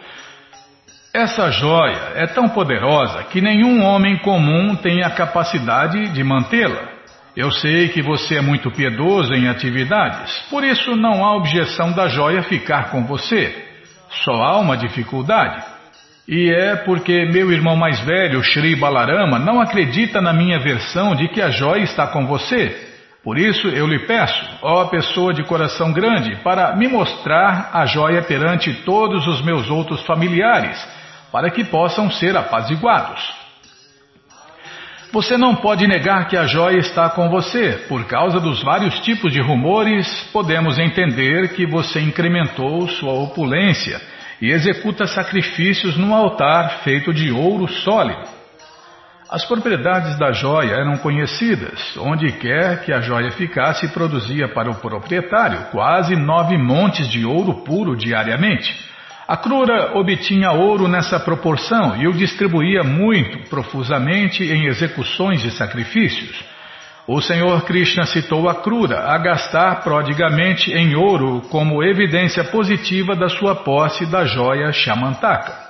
[1.13, 6.89] Essa joia é tão poderosa que nenhum homem comum tem a capacidade de mantê-la.
[7.37, 12.09] Eu sei que você é muito piedoso em atividades, por isso não há objeção da
[12.09, 13.55] joia ficar com você.
[14.25, 15.74] Só há uma dificuldade.
[16.27, 21.29] E é porque meu irmão mais velho, Sri Balarama, não acredita na minha versão de
[21.29, 22.93] que a joia está com você.
[23.23, 28.23] Por isso eu lhe peço, ó pessoa de coração grande, para me mostrar a joia
[28.23, 30.79] perante todos os meus outros familiares
[31.31, 33.21] para que possam ser apaziguados.
[35.13, 37.85] Você não pode negar que a joia está com você.
[37.89, 44.01] Por causa dos vários tipos de rumores, podemos entender que você incrementou sua opulência
[44.41, 48.35] e executa sacrifícios num altar feito de ouro sólido.
[49.31, 51.97] As propriedades da joia eram conhecidas.
[51.97, 57.65] Onde quer que a joia ficasse, produzia para o proprietário quase nove montes de ouro
[57.65, 58.73] puro diariamente.
[59.27, 66.45] A Krura obtinha ouro nessa proporção e o distribuía muito profusamente em execuções de sacrifícios.
[67.07, 73.29] O Senhor Krishna citou a Krura a gastar prodigamente em ouro como evidência positiva da
[73.29, 75.65] sua posse da joia Shamantaka.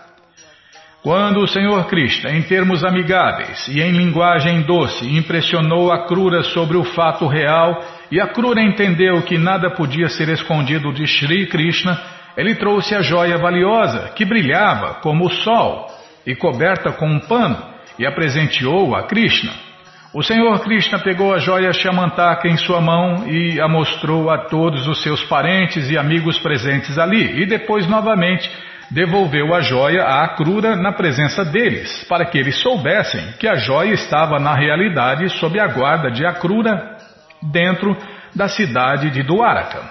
[1.02, 6.76] Quando o Senhor Krishna, em termos amigáveis e em linguagem doce, impressionou a Krura sobre
[6.76, 7.82] o fato real
[8.12, 12.00] e a Krura entendeu que nada podia ser escondido de Sri Krishna,
[12.36, 15.88] ele trouxe a joia valiosa, que brilhava como o sol,
[16.24, 17.58] e coberta com um pano,
[17.98, 19.73] e a presenteou a Krishna.
[20.14, 24.86] O Senhor Krishna pegou a joia Shamantaka em sua mão e a mostrou a todos
[24.86, 28.48] os seus parentes e amigos presentes ali, e depois novamente
[28.92, 33.92] devolveu a joia à Akrura na presença deles, para que eles soubessem que a joia
[33.92, 36.96] estava na realidade sob a guarda de Akrura
[37.42, 37.96] dentro
[38.32, 39.82] da cidade de Dwaraka.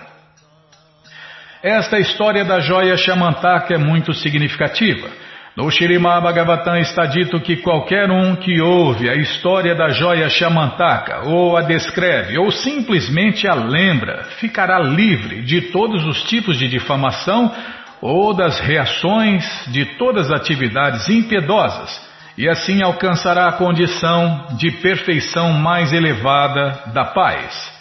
[1.61, 5.09] Esta história da joia Shamantaka é muito significativa.
[5.55, 11.25] No Shirimá Bhagavatam está dito que qualquer um que ouve a história da joia Shamantaka,
[11.25, 17.53] ou a descreve, ou simplesmente a lembra, ficará livre de todos os tipos de difamação
[18.01, 22.01] ou das reações de todas as atividades impiedosas,
[22.35, 27.71] e assim alcançará a condição de perfeição mais elevada da paz.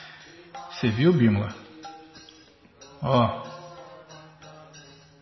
[0.71, 1.49] Você viu, Bimla?
[3.03, 3.39] Ó.
[3.39, 3.42] Oh.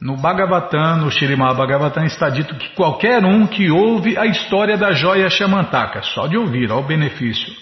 [0.00, 4.92] No Bhagavatam, no Shirimá Bhagavatam, está dito que qualquer um que ouve a história da
[4.92, 7.52] joia Shamantaka, só de ouvir, ao benefício,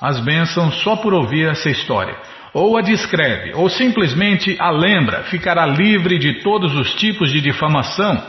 [0.00, 2.16] as bênçãos só por ouvir essa história.
[2.54, 8.22] Ou a descreve, ou simplesmente a lembra, ficará livre de todos os tipos de difamação,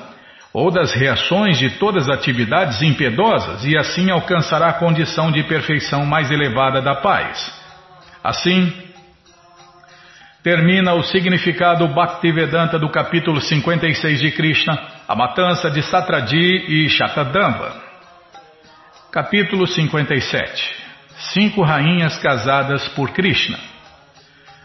[0.52, 6.08] ou das reações de todas as atividades impiedosas, e assim alcançará a condição de perfeição
[6.08, 7.54] mais elevada da paz.
[8.24, 8.74] Assim,
[10.48, 17.76] termina o significado Bhaktivedanta do capítulo 56 de Krishna, a matança de Satradi e Shatadamba.
[19.12, 20.64] Capítulo 57
[21.34, 23.60] Cinco rainhas casadas por Krishna.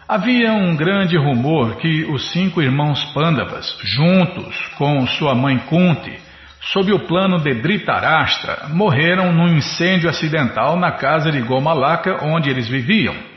[0.07, 6.17] Havia um grande rumor que os cinco irmãos Pandavas, juntos com sua mãe Kunti,
[6.61, 12.69] sob o plano de Dhritarashtra, morreram num incêndio acidental na casa de Gomalaka onde eles
[12.69, 13.32] viviam.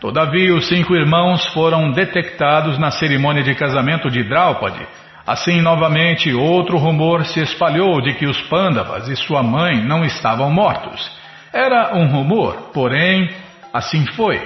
[0.00, 4.86] Todavia, os cinco irmãos foram detectados na cerimônia de casamento de Draupadi.
[5.26, 10.50] Assim, novamente, outro rumor se espalhou de que os Pandavas e sua mãe não estavam
[10.50, 11.10] mortos.
[11.52, 13.28] Era um rumor, porém,
[13.74, 14.40] assim foi.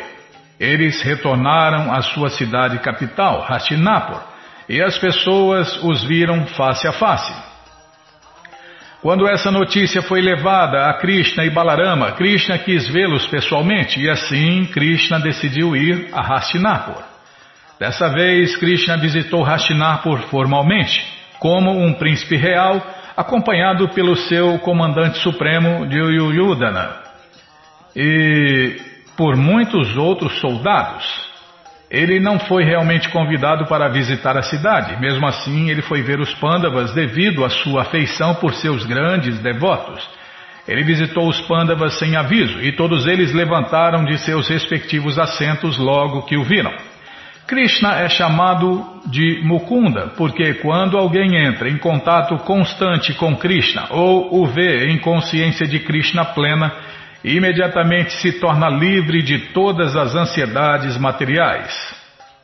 [0.59, 4.20] Eles retornaram à sua cidade capital, Hastinapur,
[4.68, 7.32] e as pessoas os viram face a face.
[9.05, 14.64] Quando essa notícia foi levada a Krishna e Balarama, Krishna quis vê-los pessoalmente e assim
[14.72, 17.02] Krishna decidiu ir a Hastinapur.
[17.78, 21.05] Dessa vez, Krishna visitou Hastinapur formalmente,
[21.38, 22.80] como um príncipe real,
[23.14, 26.96] acompanhado pelo seu comandante supremo, Duryodhana,
[27.94, 28.80] e
[29.18, 31.05] por muitos outros soldados.
[31.91, 36.35] Ele não foi realmente convidado para visitar a cidade, mesmo assim ele foi ver os
[36.35, 40.03] Pandavas devido à sua afeição por seus grandes devotos.
[40.66, 46.22] Ele visitou os Pandavas sem aviso e todos eles levantaram de seus respectivos assentos logo
[46.22, 46.72] que o viram.
[47.47, 54.43] Krishna é chamado de Mukunda porque quando alguém entra em contato constante com Krishna ou
[54.43, 56.72] o vê em consciência de Krishna plena,
[57.25, 61.72] imediatamente se torna livre de todas as ansiedades materiais.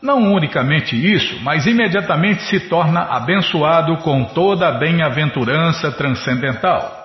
[0.03, 7.01] Não unicamente isso, mas imediatamente se torna abençoado com toda a bem-aventurança transcendental.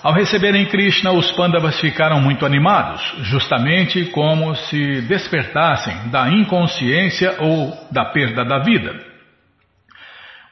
[0.00, 7.76] Ao receberem Krishna, os Pandavas ficaram muito animados, justamente como se despertassem da inconsciência ou
[7.90, 9.13] da perda da vida.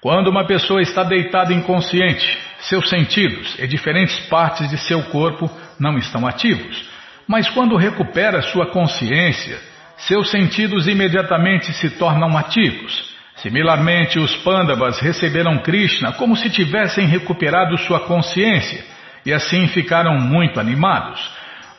[0.02, 5.48] Quando uma pessoa está deitada inconsciente, seus sentidos e diferentes partes de seu corpo
[5.78, 6.84] não estão ativos.
[7.24, 9.60] Mas quando recupera sua consciência,
[9.98, 13.14] seus sentidos imediatamente se tornam ativos.
[13.36, 18.84] Similarmente, os Pandavas receberam Krishna como se tivessem recuperado sua consciência
[19.24, 21.30] e assim ficaram muito animados.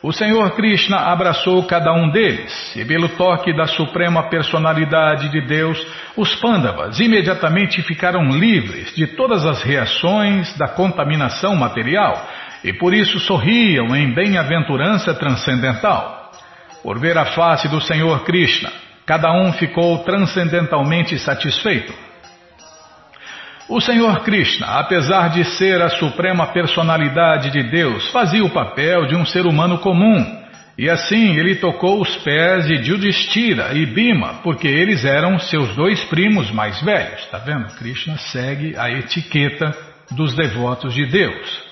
[0.06, 5.82] O Senhor Krishna abraçou cada um deles, e pelo toque da suprema personalidade de Deus,
[6.14, 12.22] os Pandavas imediatamente ficaram livres de todas as reações da contaminação material
[12.62, 16.32] e por isso sorriam em bem-aventurança transcendental.
[16.82, 18.70] Por ver a face do Senhor Krishna,
[19.06, 22.03] cada um ficou transcendentalmente satisfeito.
[23.66, 29.16] O Senhor Krishna, apesar de ser a suprema personalidade de Deus, fazia o papel de
[29.16, 30.44] um ser humano comum.
[30.76, 36.04] E assim ele tocou os pés de Yudhishthira e Bima, porque eles eram seus dois
[36.04, 37.20] primos mais velhos.
[37.20, 37.74] Está vendo?
[37.76, 39.74] Krishna segue a etiqueta
[40.10, 41.64] dos devotos de Deus.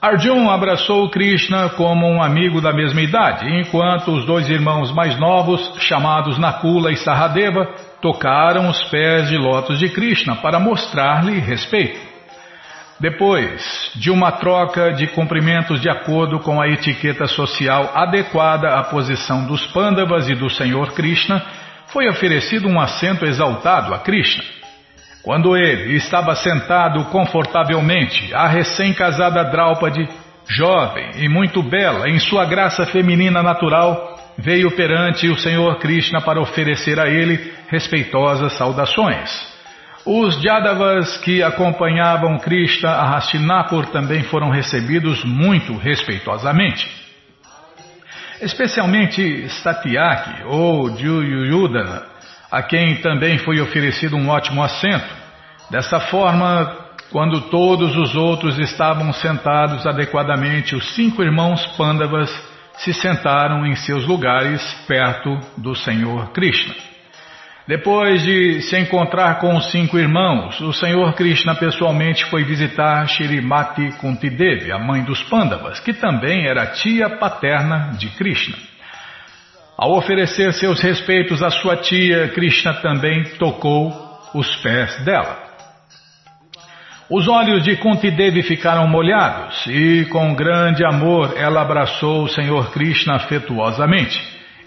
[0.00, 5.60] Arjun abraçou Krishna como um amigo da mesma idade, enquanto os dois irmãos mais novos,
[5.80, 7.68] chamados Nakula e Sahadeva,
[8.02, 11.98] tocaram os pés de lótus de Krishna para mostrar-lhe respeito.
[12.98, 19.46] Depois de uma troca de cumprimentos de acordo com a etiqueta social adequada à posição
[19.46, 21.42] dos Pandavas e do Senhor Krishna,
[21.86, 24.44] foi oferecido um assento exaltado a Krishna.
[25.22, 30.08] Quando ele estava sentado confortavelmente, a recém-casada Draupadi,
[30.48, 36.40] jovem e muito bela em sua graça feminina natural, veio perante o Senhor Krishna para
[36.40, 39.52] oferecer a ele respeitosas saudações.
[40.04, 46.90] Os Jadavas que acompanhavam Krishna a Hastinapur também foram recebidos muito respeitosamente.
[48.40, 52.02] Especialmente Satyaki ou Juyudana,
[52.50, 55.22] a quem também foi oferecido um ótimo assento.
[55.70, 56.76] Dessa forma,
[57.12, 62.28] quando todos os outros estavam sentados adequadamente, os cinco irmãos Pandavas
[62.78, 66.74] se sentaram em seus lugares perto do Senhor Krishna.
[67.66, 73.92] Depois de se encontrar com os cinco irmãos, o Senhor Krishna pessoalmente foi visitar Shirimati
[74.00, 78.56] Kuntidevi, a mãe dos Pandavas, que também era tia paterna de Krishna.
[79.78, 83.92] Ao oferecer seus respeitos à sua tia, Krishna também tocou
[84.34, 85.51] os pés dela.
[87.10, 93.16] Os olhos de Kuntidevi ficaram molhados e, com grande amor, ela abraçou o Senhor Krishna
[93.16, 94.18] afetuosamente.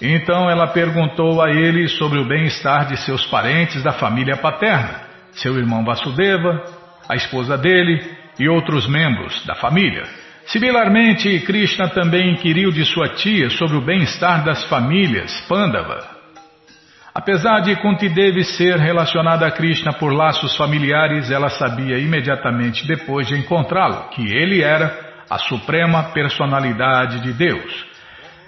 [0.02, 5.58] Então ela perguntou a ele sobre o bem-estar de seus parentes da família paterna, seu
[5.58, 6.64] irmão Vasudeva,
[7.08, 8.02] a esposa dele
[8.40, 10.04] e outros membros da família.
[10.48, 16.15] Similarmente, Krishna também inquiriu de sua tia sobre o bem-estar das famílias Pandava.
[17.16, 23.38] Apesar de Kuntidevi ser relacionada a Krishna por laços familiares, ela sabia imediatamente depois de
[23.38, 24.94] encontrá-lo que ele era
[25.30, 27.86] a suprema personalidade de Deus.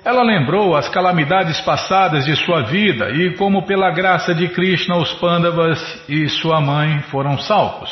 [0.04, 5.14] Ela lembrou as calamidades passadas de sua vida e como pela graça de Krishna os
[5.14, 7.90] Pandavas e sua mãe foram salvos.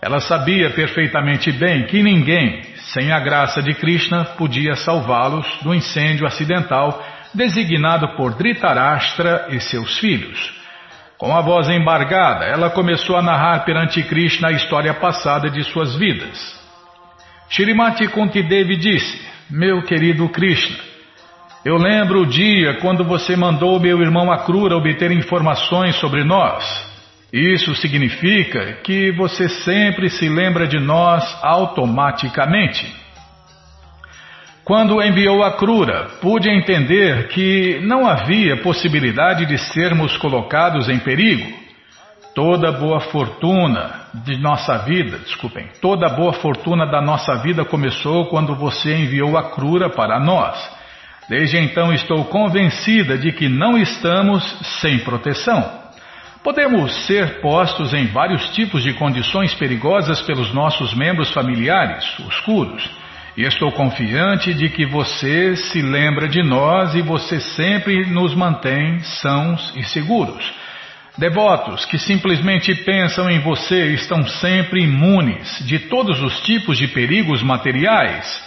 [0.00, 2.62] Ela sabia perfeitamente bem que ninguém,
[2.94, 6.98] sem a graça de Krishna, podia salvá-los do incêndio acidental
[7.34, 10.58] designado por Dhritarashtra e seus filhos.
[11.18, 15.96] Com a voz embargada, ela começou a narrar perante Krishna a história passada de suas
[15.96, 16.58] vidas.
[17.50, 20.76] Shrimati Kuntidevi disse, meu querido Krishna,
[21.64, 26.64] eu lembro o dia quando você mandou meu irmão Akrura obter informações sobre nós.
[27.32, 32.86] Isso significa que você sempre se lembra de nós automaticamente.
[34.68, 41.50] Quando enviou a Crura, pude entender que não havia possibilidade de sermos colocados em perigo.
[42.34, 48.54] Toda boa fortuna de nossa vida, desculpem, toda boa fortuna da nossa vida começou quando
[48.54, 50.58] você enviou a Crura para nós.
[51.30, 54.44] Desde então estou convencida de que não estamos
[54.82, 55.64] sem proteção.
[56.44, 63.07] Podemos ser postos em vários tipos de condições perigosas pelos nossos membros familiares, os curos.
[63.36, 69.72] Estou confiante de que você se lembra de nós e você sempre nos mantém sãos
[69.76, 70.52] e seguros.
[71.16, 77.42] Devotos que simplesmente pensam em você estão sempre imunes de todos os tipos de perigos
[77.42, 78.46] materiais.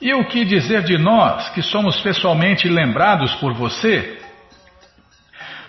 [0.00, 4.18] E o que dizer de nós que somos pessoalmente lembrados por você?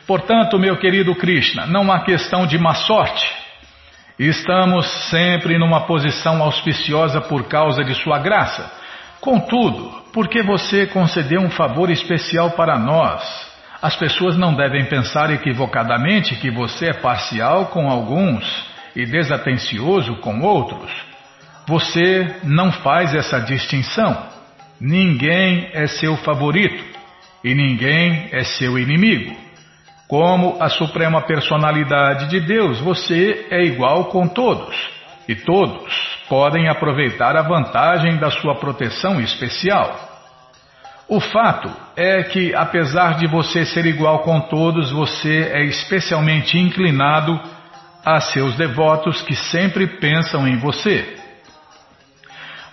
[0.06, 3.41] Portanto, meu querido Krishna, não há questão de má sorte.
[4.24, 8.72] Estamos sempre numa posição auspiciosa por causa de Sua graça.
[9.20, 13.24] Contudo, porque você concedeu um favor especial para nós,
[13.82, 18.46] as pessoas não devem pensar equivocadamente que você é parcial com alguns
[18.96, 20.92] e desatencioso com outros.
[21.66, 24.28] Você não faz essa distinção.
[24.80, 26.84] Ninguém é seu favorito
[27.44, 29.36] e ninguém é seu inimigo.
[30.12, 34.76] Como a suprema personalidade de Deus, você é igual com todos,
[35.26, 39.96] e todos podem aproveitar a vantagem da sua proteção especial.
[41.08, 47.40] O fato é que, apesar de você ser igual com todos, você é especialmente inclinado
[48.04, 51.08] a seus devotos que sempre pensam em você.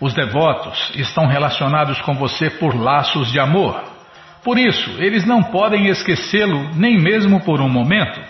[0.01, 3.98] Os devotos estão relacionados com você por laços de amor.
[4.43, 8.21] Por isso, eles não podem esquecê-lo nem mesmo por um momento.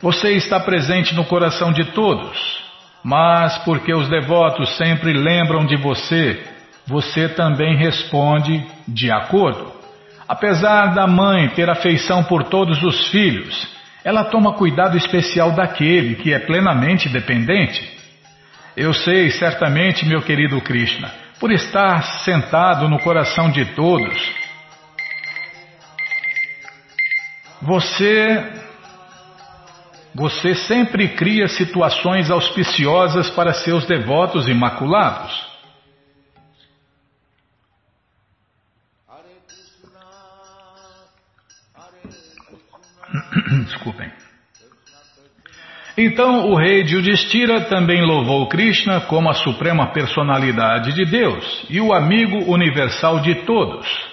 [0.00, 2.62] Você está presente no coração de todos,
[3.04, 6.42] mas porque os devotos sempre lembram de você,
[6.86, 9.72] você também responde de acordo.
[10.28, 13.68] Apesar da mãe ter afeição por todos os filhos,
[14.04, 17.82] ela toma cuidado especial daquele que é plenamente dependente.
[18.76, 24.39] Eu sei certamente, meu querido Krishna, por estar sentado no coração de todos,
[27.62, 28.60] Você
[30.14, 35.48] você sempre cria situações auspiciosas para seus devotos imaculados.
[43.66, 44.10] Desculpem.
[45.96, 51.92] Então o rei Yudhishthira também louvou Krishna como a suprema personalidade de Deus e o
[51.92, 54.09] amigo universal de todos.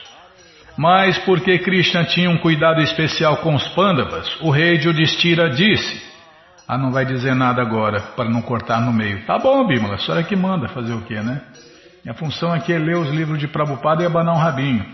[0.78, 6.05] Mas porque Krishna tinha um cuidado especial com os Pandavas, o rei Yudhishthira disse:
[6.67, 9.25] Ah, não vai dizer nada agora, para não cortar no meio.
[9.25, 11.41] Tá bom, Bímola, a senhora que manda fazer o quê, né?
[12.03, 14.86] Minha função aqui é ler os livros de Prabhupada e abanar um rabinho.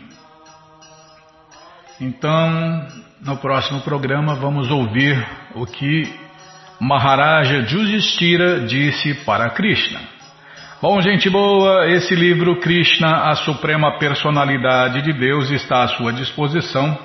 [1.99, 2.87] Então,
[3.21, 5.23] no próximo programa, vamos ouvir
[5.53, 6.03] o que
[6.79, 10.12] Maharaja Yudhishthira disse para Krishna.
[10.83, 16.99] Bom, gente boa, esse livro Krishna, a Suprema Personalidade de Deus, está à sua disposição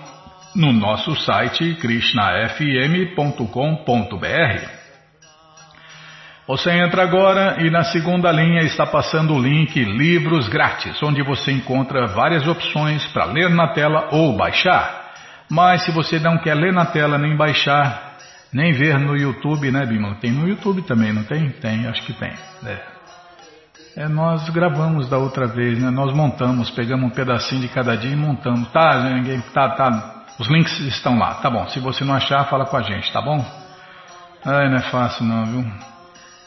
[0.52, 4.68] no nosso site krishnafm.com.br.
[6.48, 11.52] Você entra agora e na segunda linha está passando o link Livros Grátis, onde você
[11.52, 15.12] encontra várias opções para ler na tela ou baixar.
[15.48, 18.08] Mas se você não quer ler na tela nem baixar,
[18.50, 20.16] Nem ver no YouTube, né, Bima?
[20.16, 21.50] Tem no YouTube também, não tem?
[21.50, 22.32] Tem, acho que tem.
[22.66, 22.97] É.
[24.04, 24.08] é.
[24.08, 25.90] nós gravamos da outra vez, né?
[25.90, 28.68] Nós montamos, pegamos um pedacinho de cada dia e montamos.
[28.70, 30.24] Tá, ninguém, tá, tá.
[30.38, 31.66] Os links estão lá, tá bom.
[31.68, 33.44] Se você não achar, fala com a gente, tá bom?
[34.44, 35.64] Ai, não é fácil não, viu?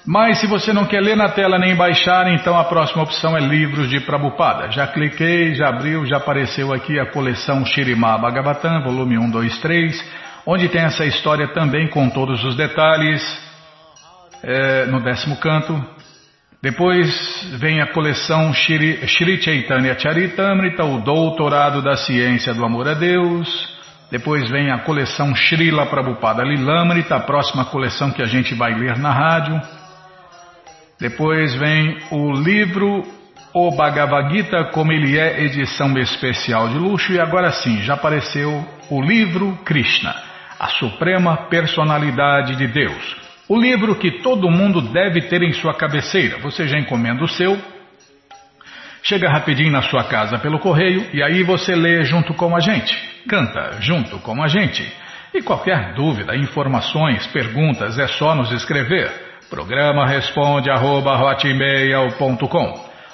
[0.06, 3.40] Mas se você não quer ler na tela nem baixar, então a próxima opção é
[3.40, 4.72] livros de Prabhupada.
[4.72, 10.22] Já cliquei, já abriu, já apareceu aqui a coleção Shirimá Bhagavatam, volume 1, 2, 3
[10.46, 13.22] onde tem essa história também com todos os detalhes,
[14.44, 15.74] é, no décimo canto.
[16.62, 17.10] Depois
[17.60, 19.08] vem a coleção Shri,
[19.42, 23.50] Chaitanya Charitamrita, o Doutorado da Ciência do Amor a Deus.
[24.12, 28.98] Depois vem a coleção Srila Prabhupada Lilamrita, a próxima coleção que a gente vai ler
[28.98, 29.60] na rádio.
[31.00, 33.04] Depois vem o livro
[33.54, 37.12] O Bhagavad Gita, como ele é, edição especial de luxo.
[37.12, 40.14] E agora sim, já apareceu o livro Krishna
[40.60, 43.31] a Suprema Personalidade de Deus.
[43.54, 46.38] O livro que todo mundo deve ter em sua cabeceira.
[46.38, 47.60] Você já encomenda o seu.
[49.04, 52.98] Chega rapidinho na sua casa pelo correio e aí você lê junto com a gente.
[53.28, 54.90] Canta junto com a gente.
[55.34, 59.12] E qualquer dúvida, informações, perguntas, é só nos escrever.
[59.50, 61.20] Programa responde arroba,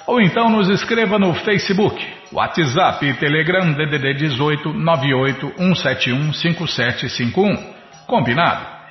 [0.06, 2.00] ou então nos escreva no Facebook,
[2.32, 7.74] WhatsApp e Telegram DDD 18 98 171 5751.
[8.06, 8.77] Combinado?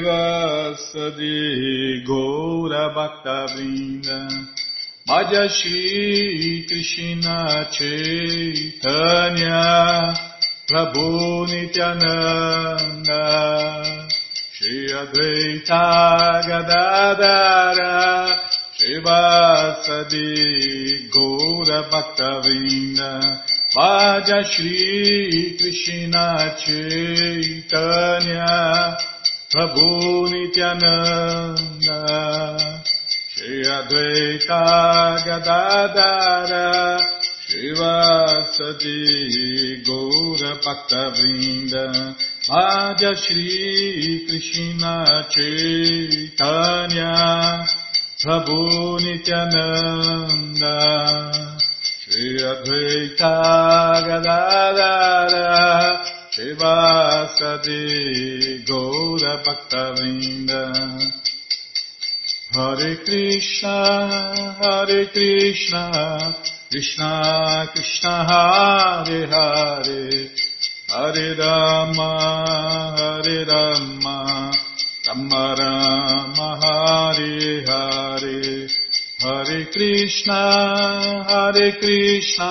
[0.00, 1.38] Vasadi
[2.06, 4.18] Gaura Bhaktavrinda
[5.08, 9.62] Madhya Shri Krishna Chaitanya
[10.68, 13.24] Prabhu Nityananda
[14.52, 15.84] Shri Advaita
[16.46, 17.96] Gadadara
[18.78, 20.30] Shivasadi
[21.10, 23.10] Gaura Bhaktavina
[23.74, 26.26] Vaja Shri Krishna
[26.58, 28.48] Chaitanya
[29.50, 31.98] Prabhu Nityananda
[33.32, 34.60] Shri Advaita
[35.24, 37.00] Gadadara
[37.48, 39.00] Shivasadi
[39.86, 41.84] Gaura Bhaktavrinda
[42.46, 44.94] Vaja Shri Krishna
[45.32, 47.12] Chaitanya
[48.22, 48.60] Prabhu
[49.00, 50.76] Nityananda
[52.04, 53.32] Shri Advaita
[54.08, 55.56] Gadadara
[56.38, 57.82] Shivasadi
[58.64, 60.62] Gaura Bhaktavinda
[62.54, 63.76] Hare Krishna
[64.62, 65.84] Hare Krishna
[66.70, 70.30] Krishna Krishna Hare Hare
[70.86, 72.10] Hare Rama
[72.96, 74.52] Hare Rama
[75.08, 78.68] Rama Rama Hare Hare
[79.22, 80.40] Hare Krishna
[81.26, 82.50] Hare Krishna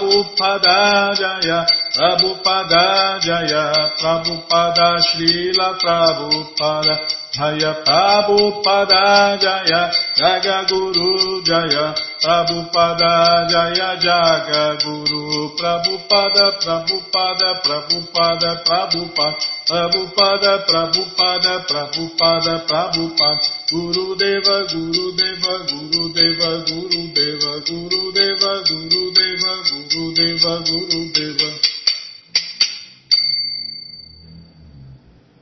[0.00, 7.04] Prabhupada, Jaya Prabhupada, Jaya Prabhupada, Srila Prabhupada,
[7.36, 19.36] Jaya Prabhupada, Jaya Jaga Guru, Jaya Prabhupada, Jaya Jaga Guru, Prabhupada, Prabhupada, Prabhupada, Prabhupada,
[19.68, 27.09] Prabhupada, Prabhupada, Prabhupada, Prabhupada, Guru Deva, Guru Deva, Guru Deva, Guru
[27.40, 29.52] Gurudeva, Guru Deva,
[29.88, 30.60] Guru Deva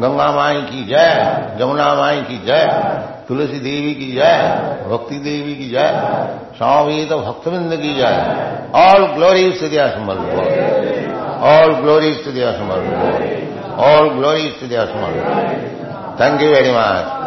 [0.00, 2.66] Ganga माई की जय जमुना माई की जय,
[3.28, 4.36] तुलसी देवी की जय,
[4.88, 5.90] भक्ति देवी की जय,
[6.58, 8.16] स्वामी तो भक्तविंद की जय।
[8.74, 10.18] ऑल ग्लोरी स्त्रिया समल
[11.44, 12.80] ऑल ग्लोरी स्त्रिया समल
[13.80, 15.12] ऑल ग्लोरी स्त्रिया समल
[16.20, 17.20] थैंक यू वेरी मच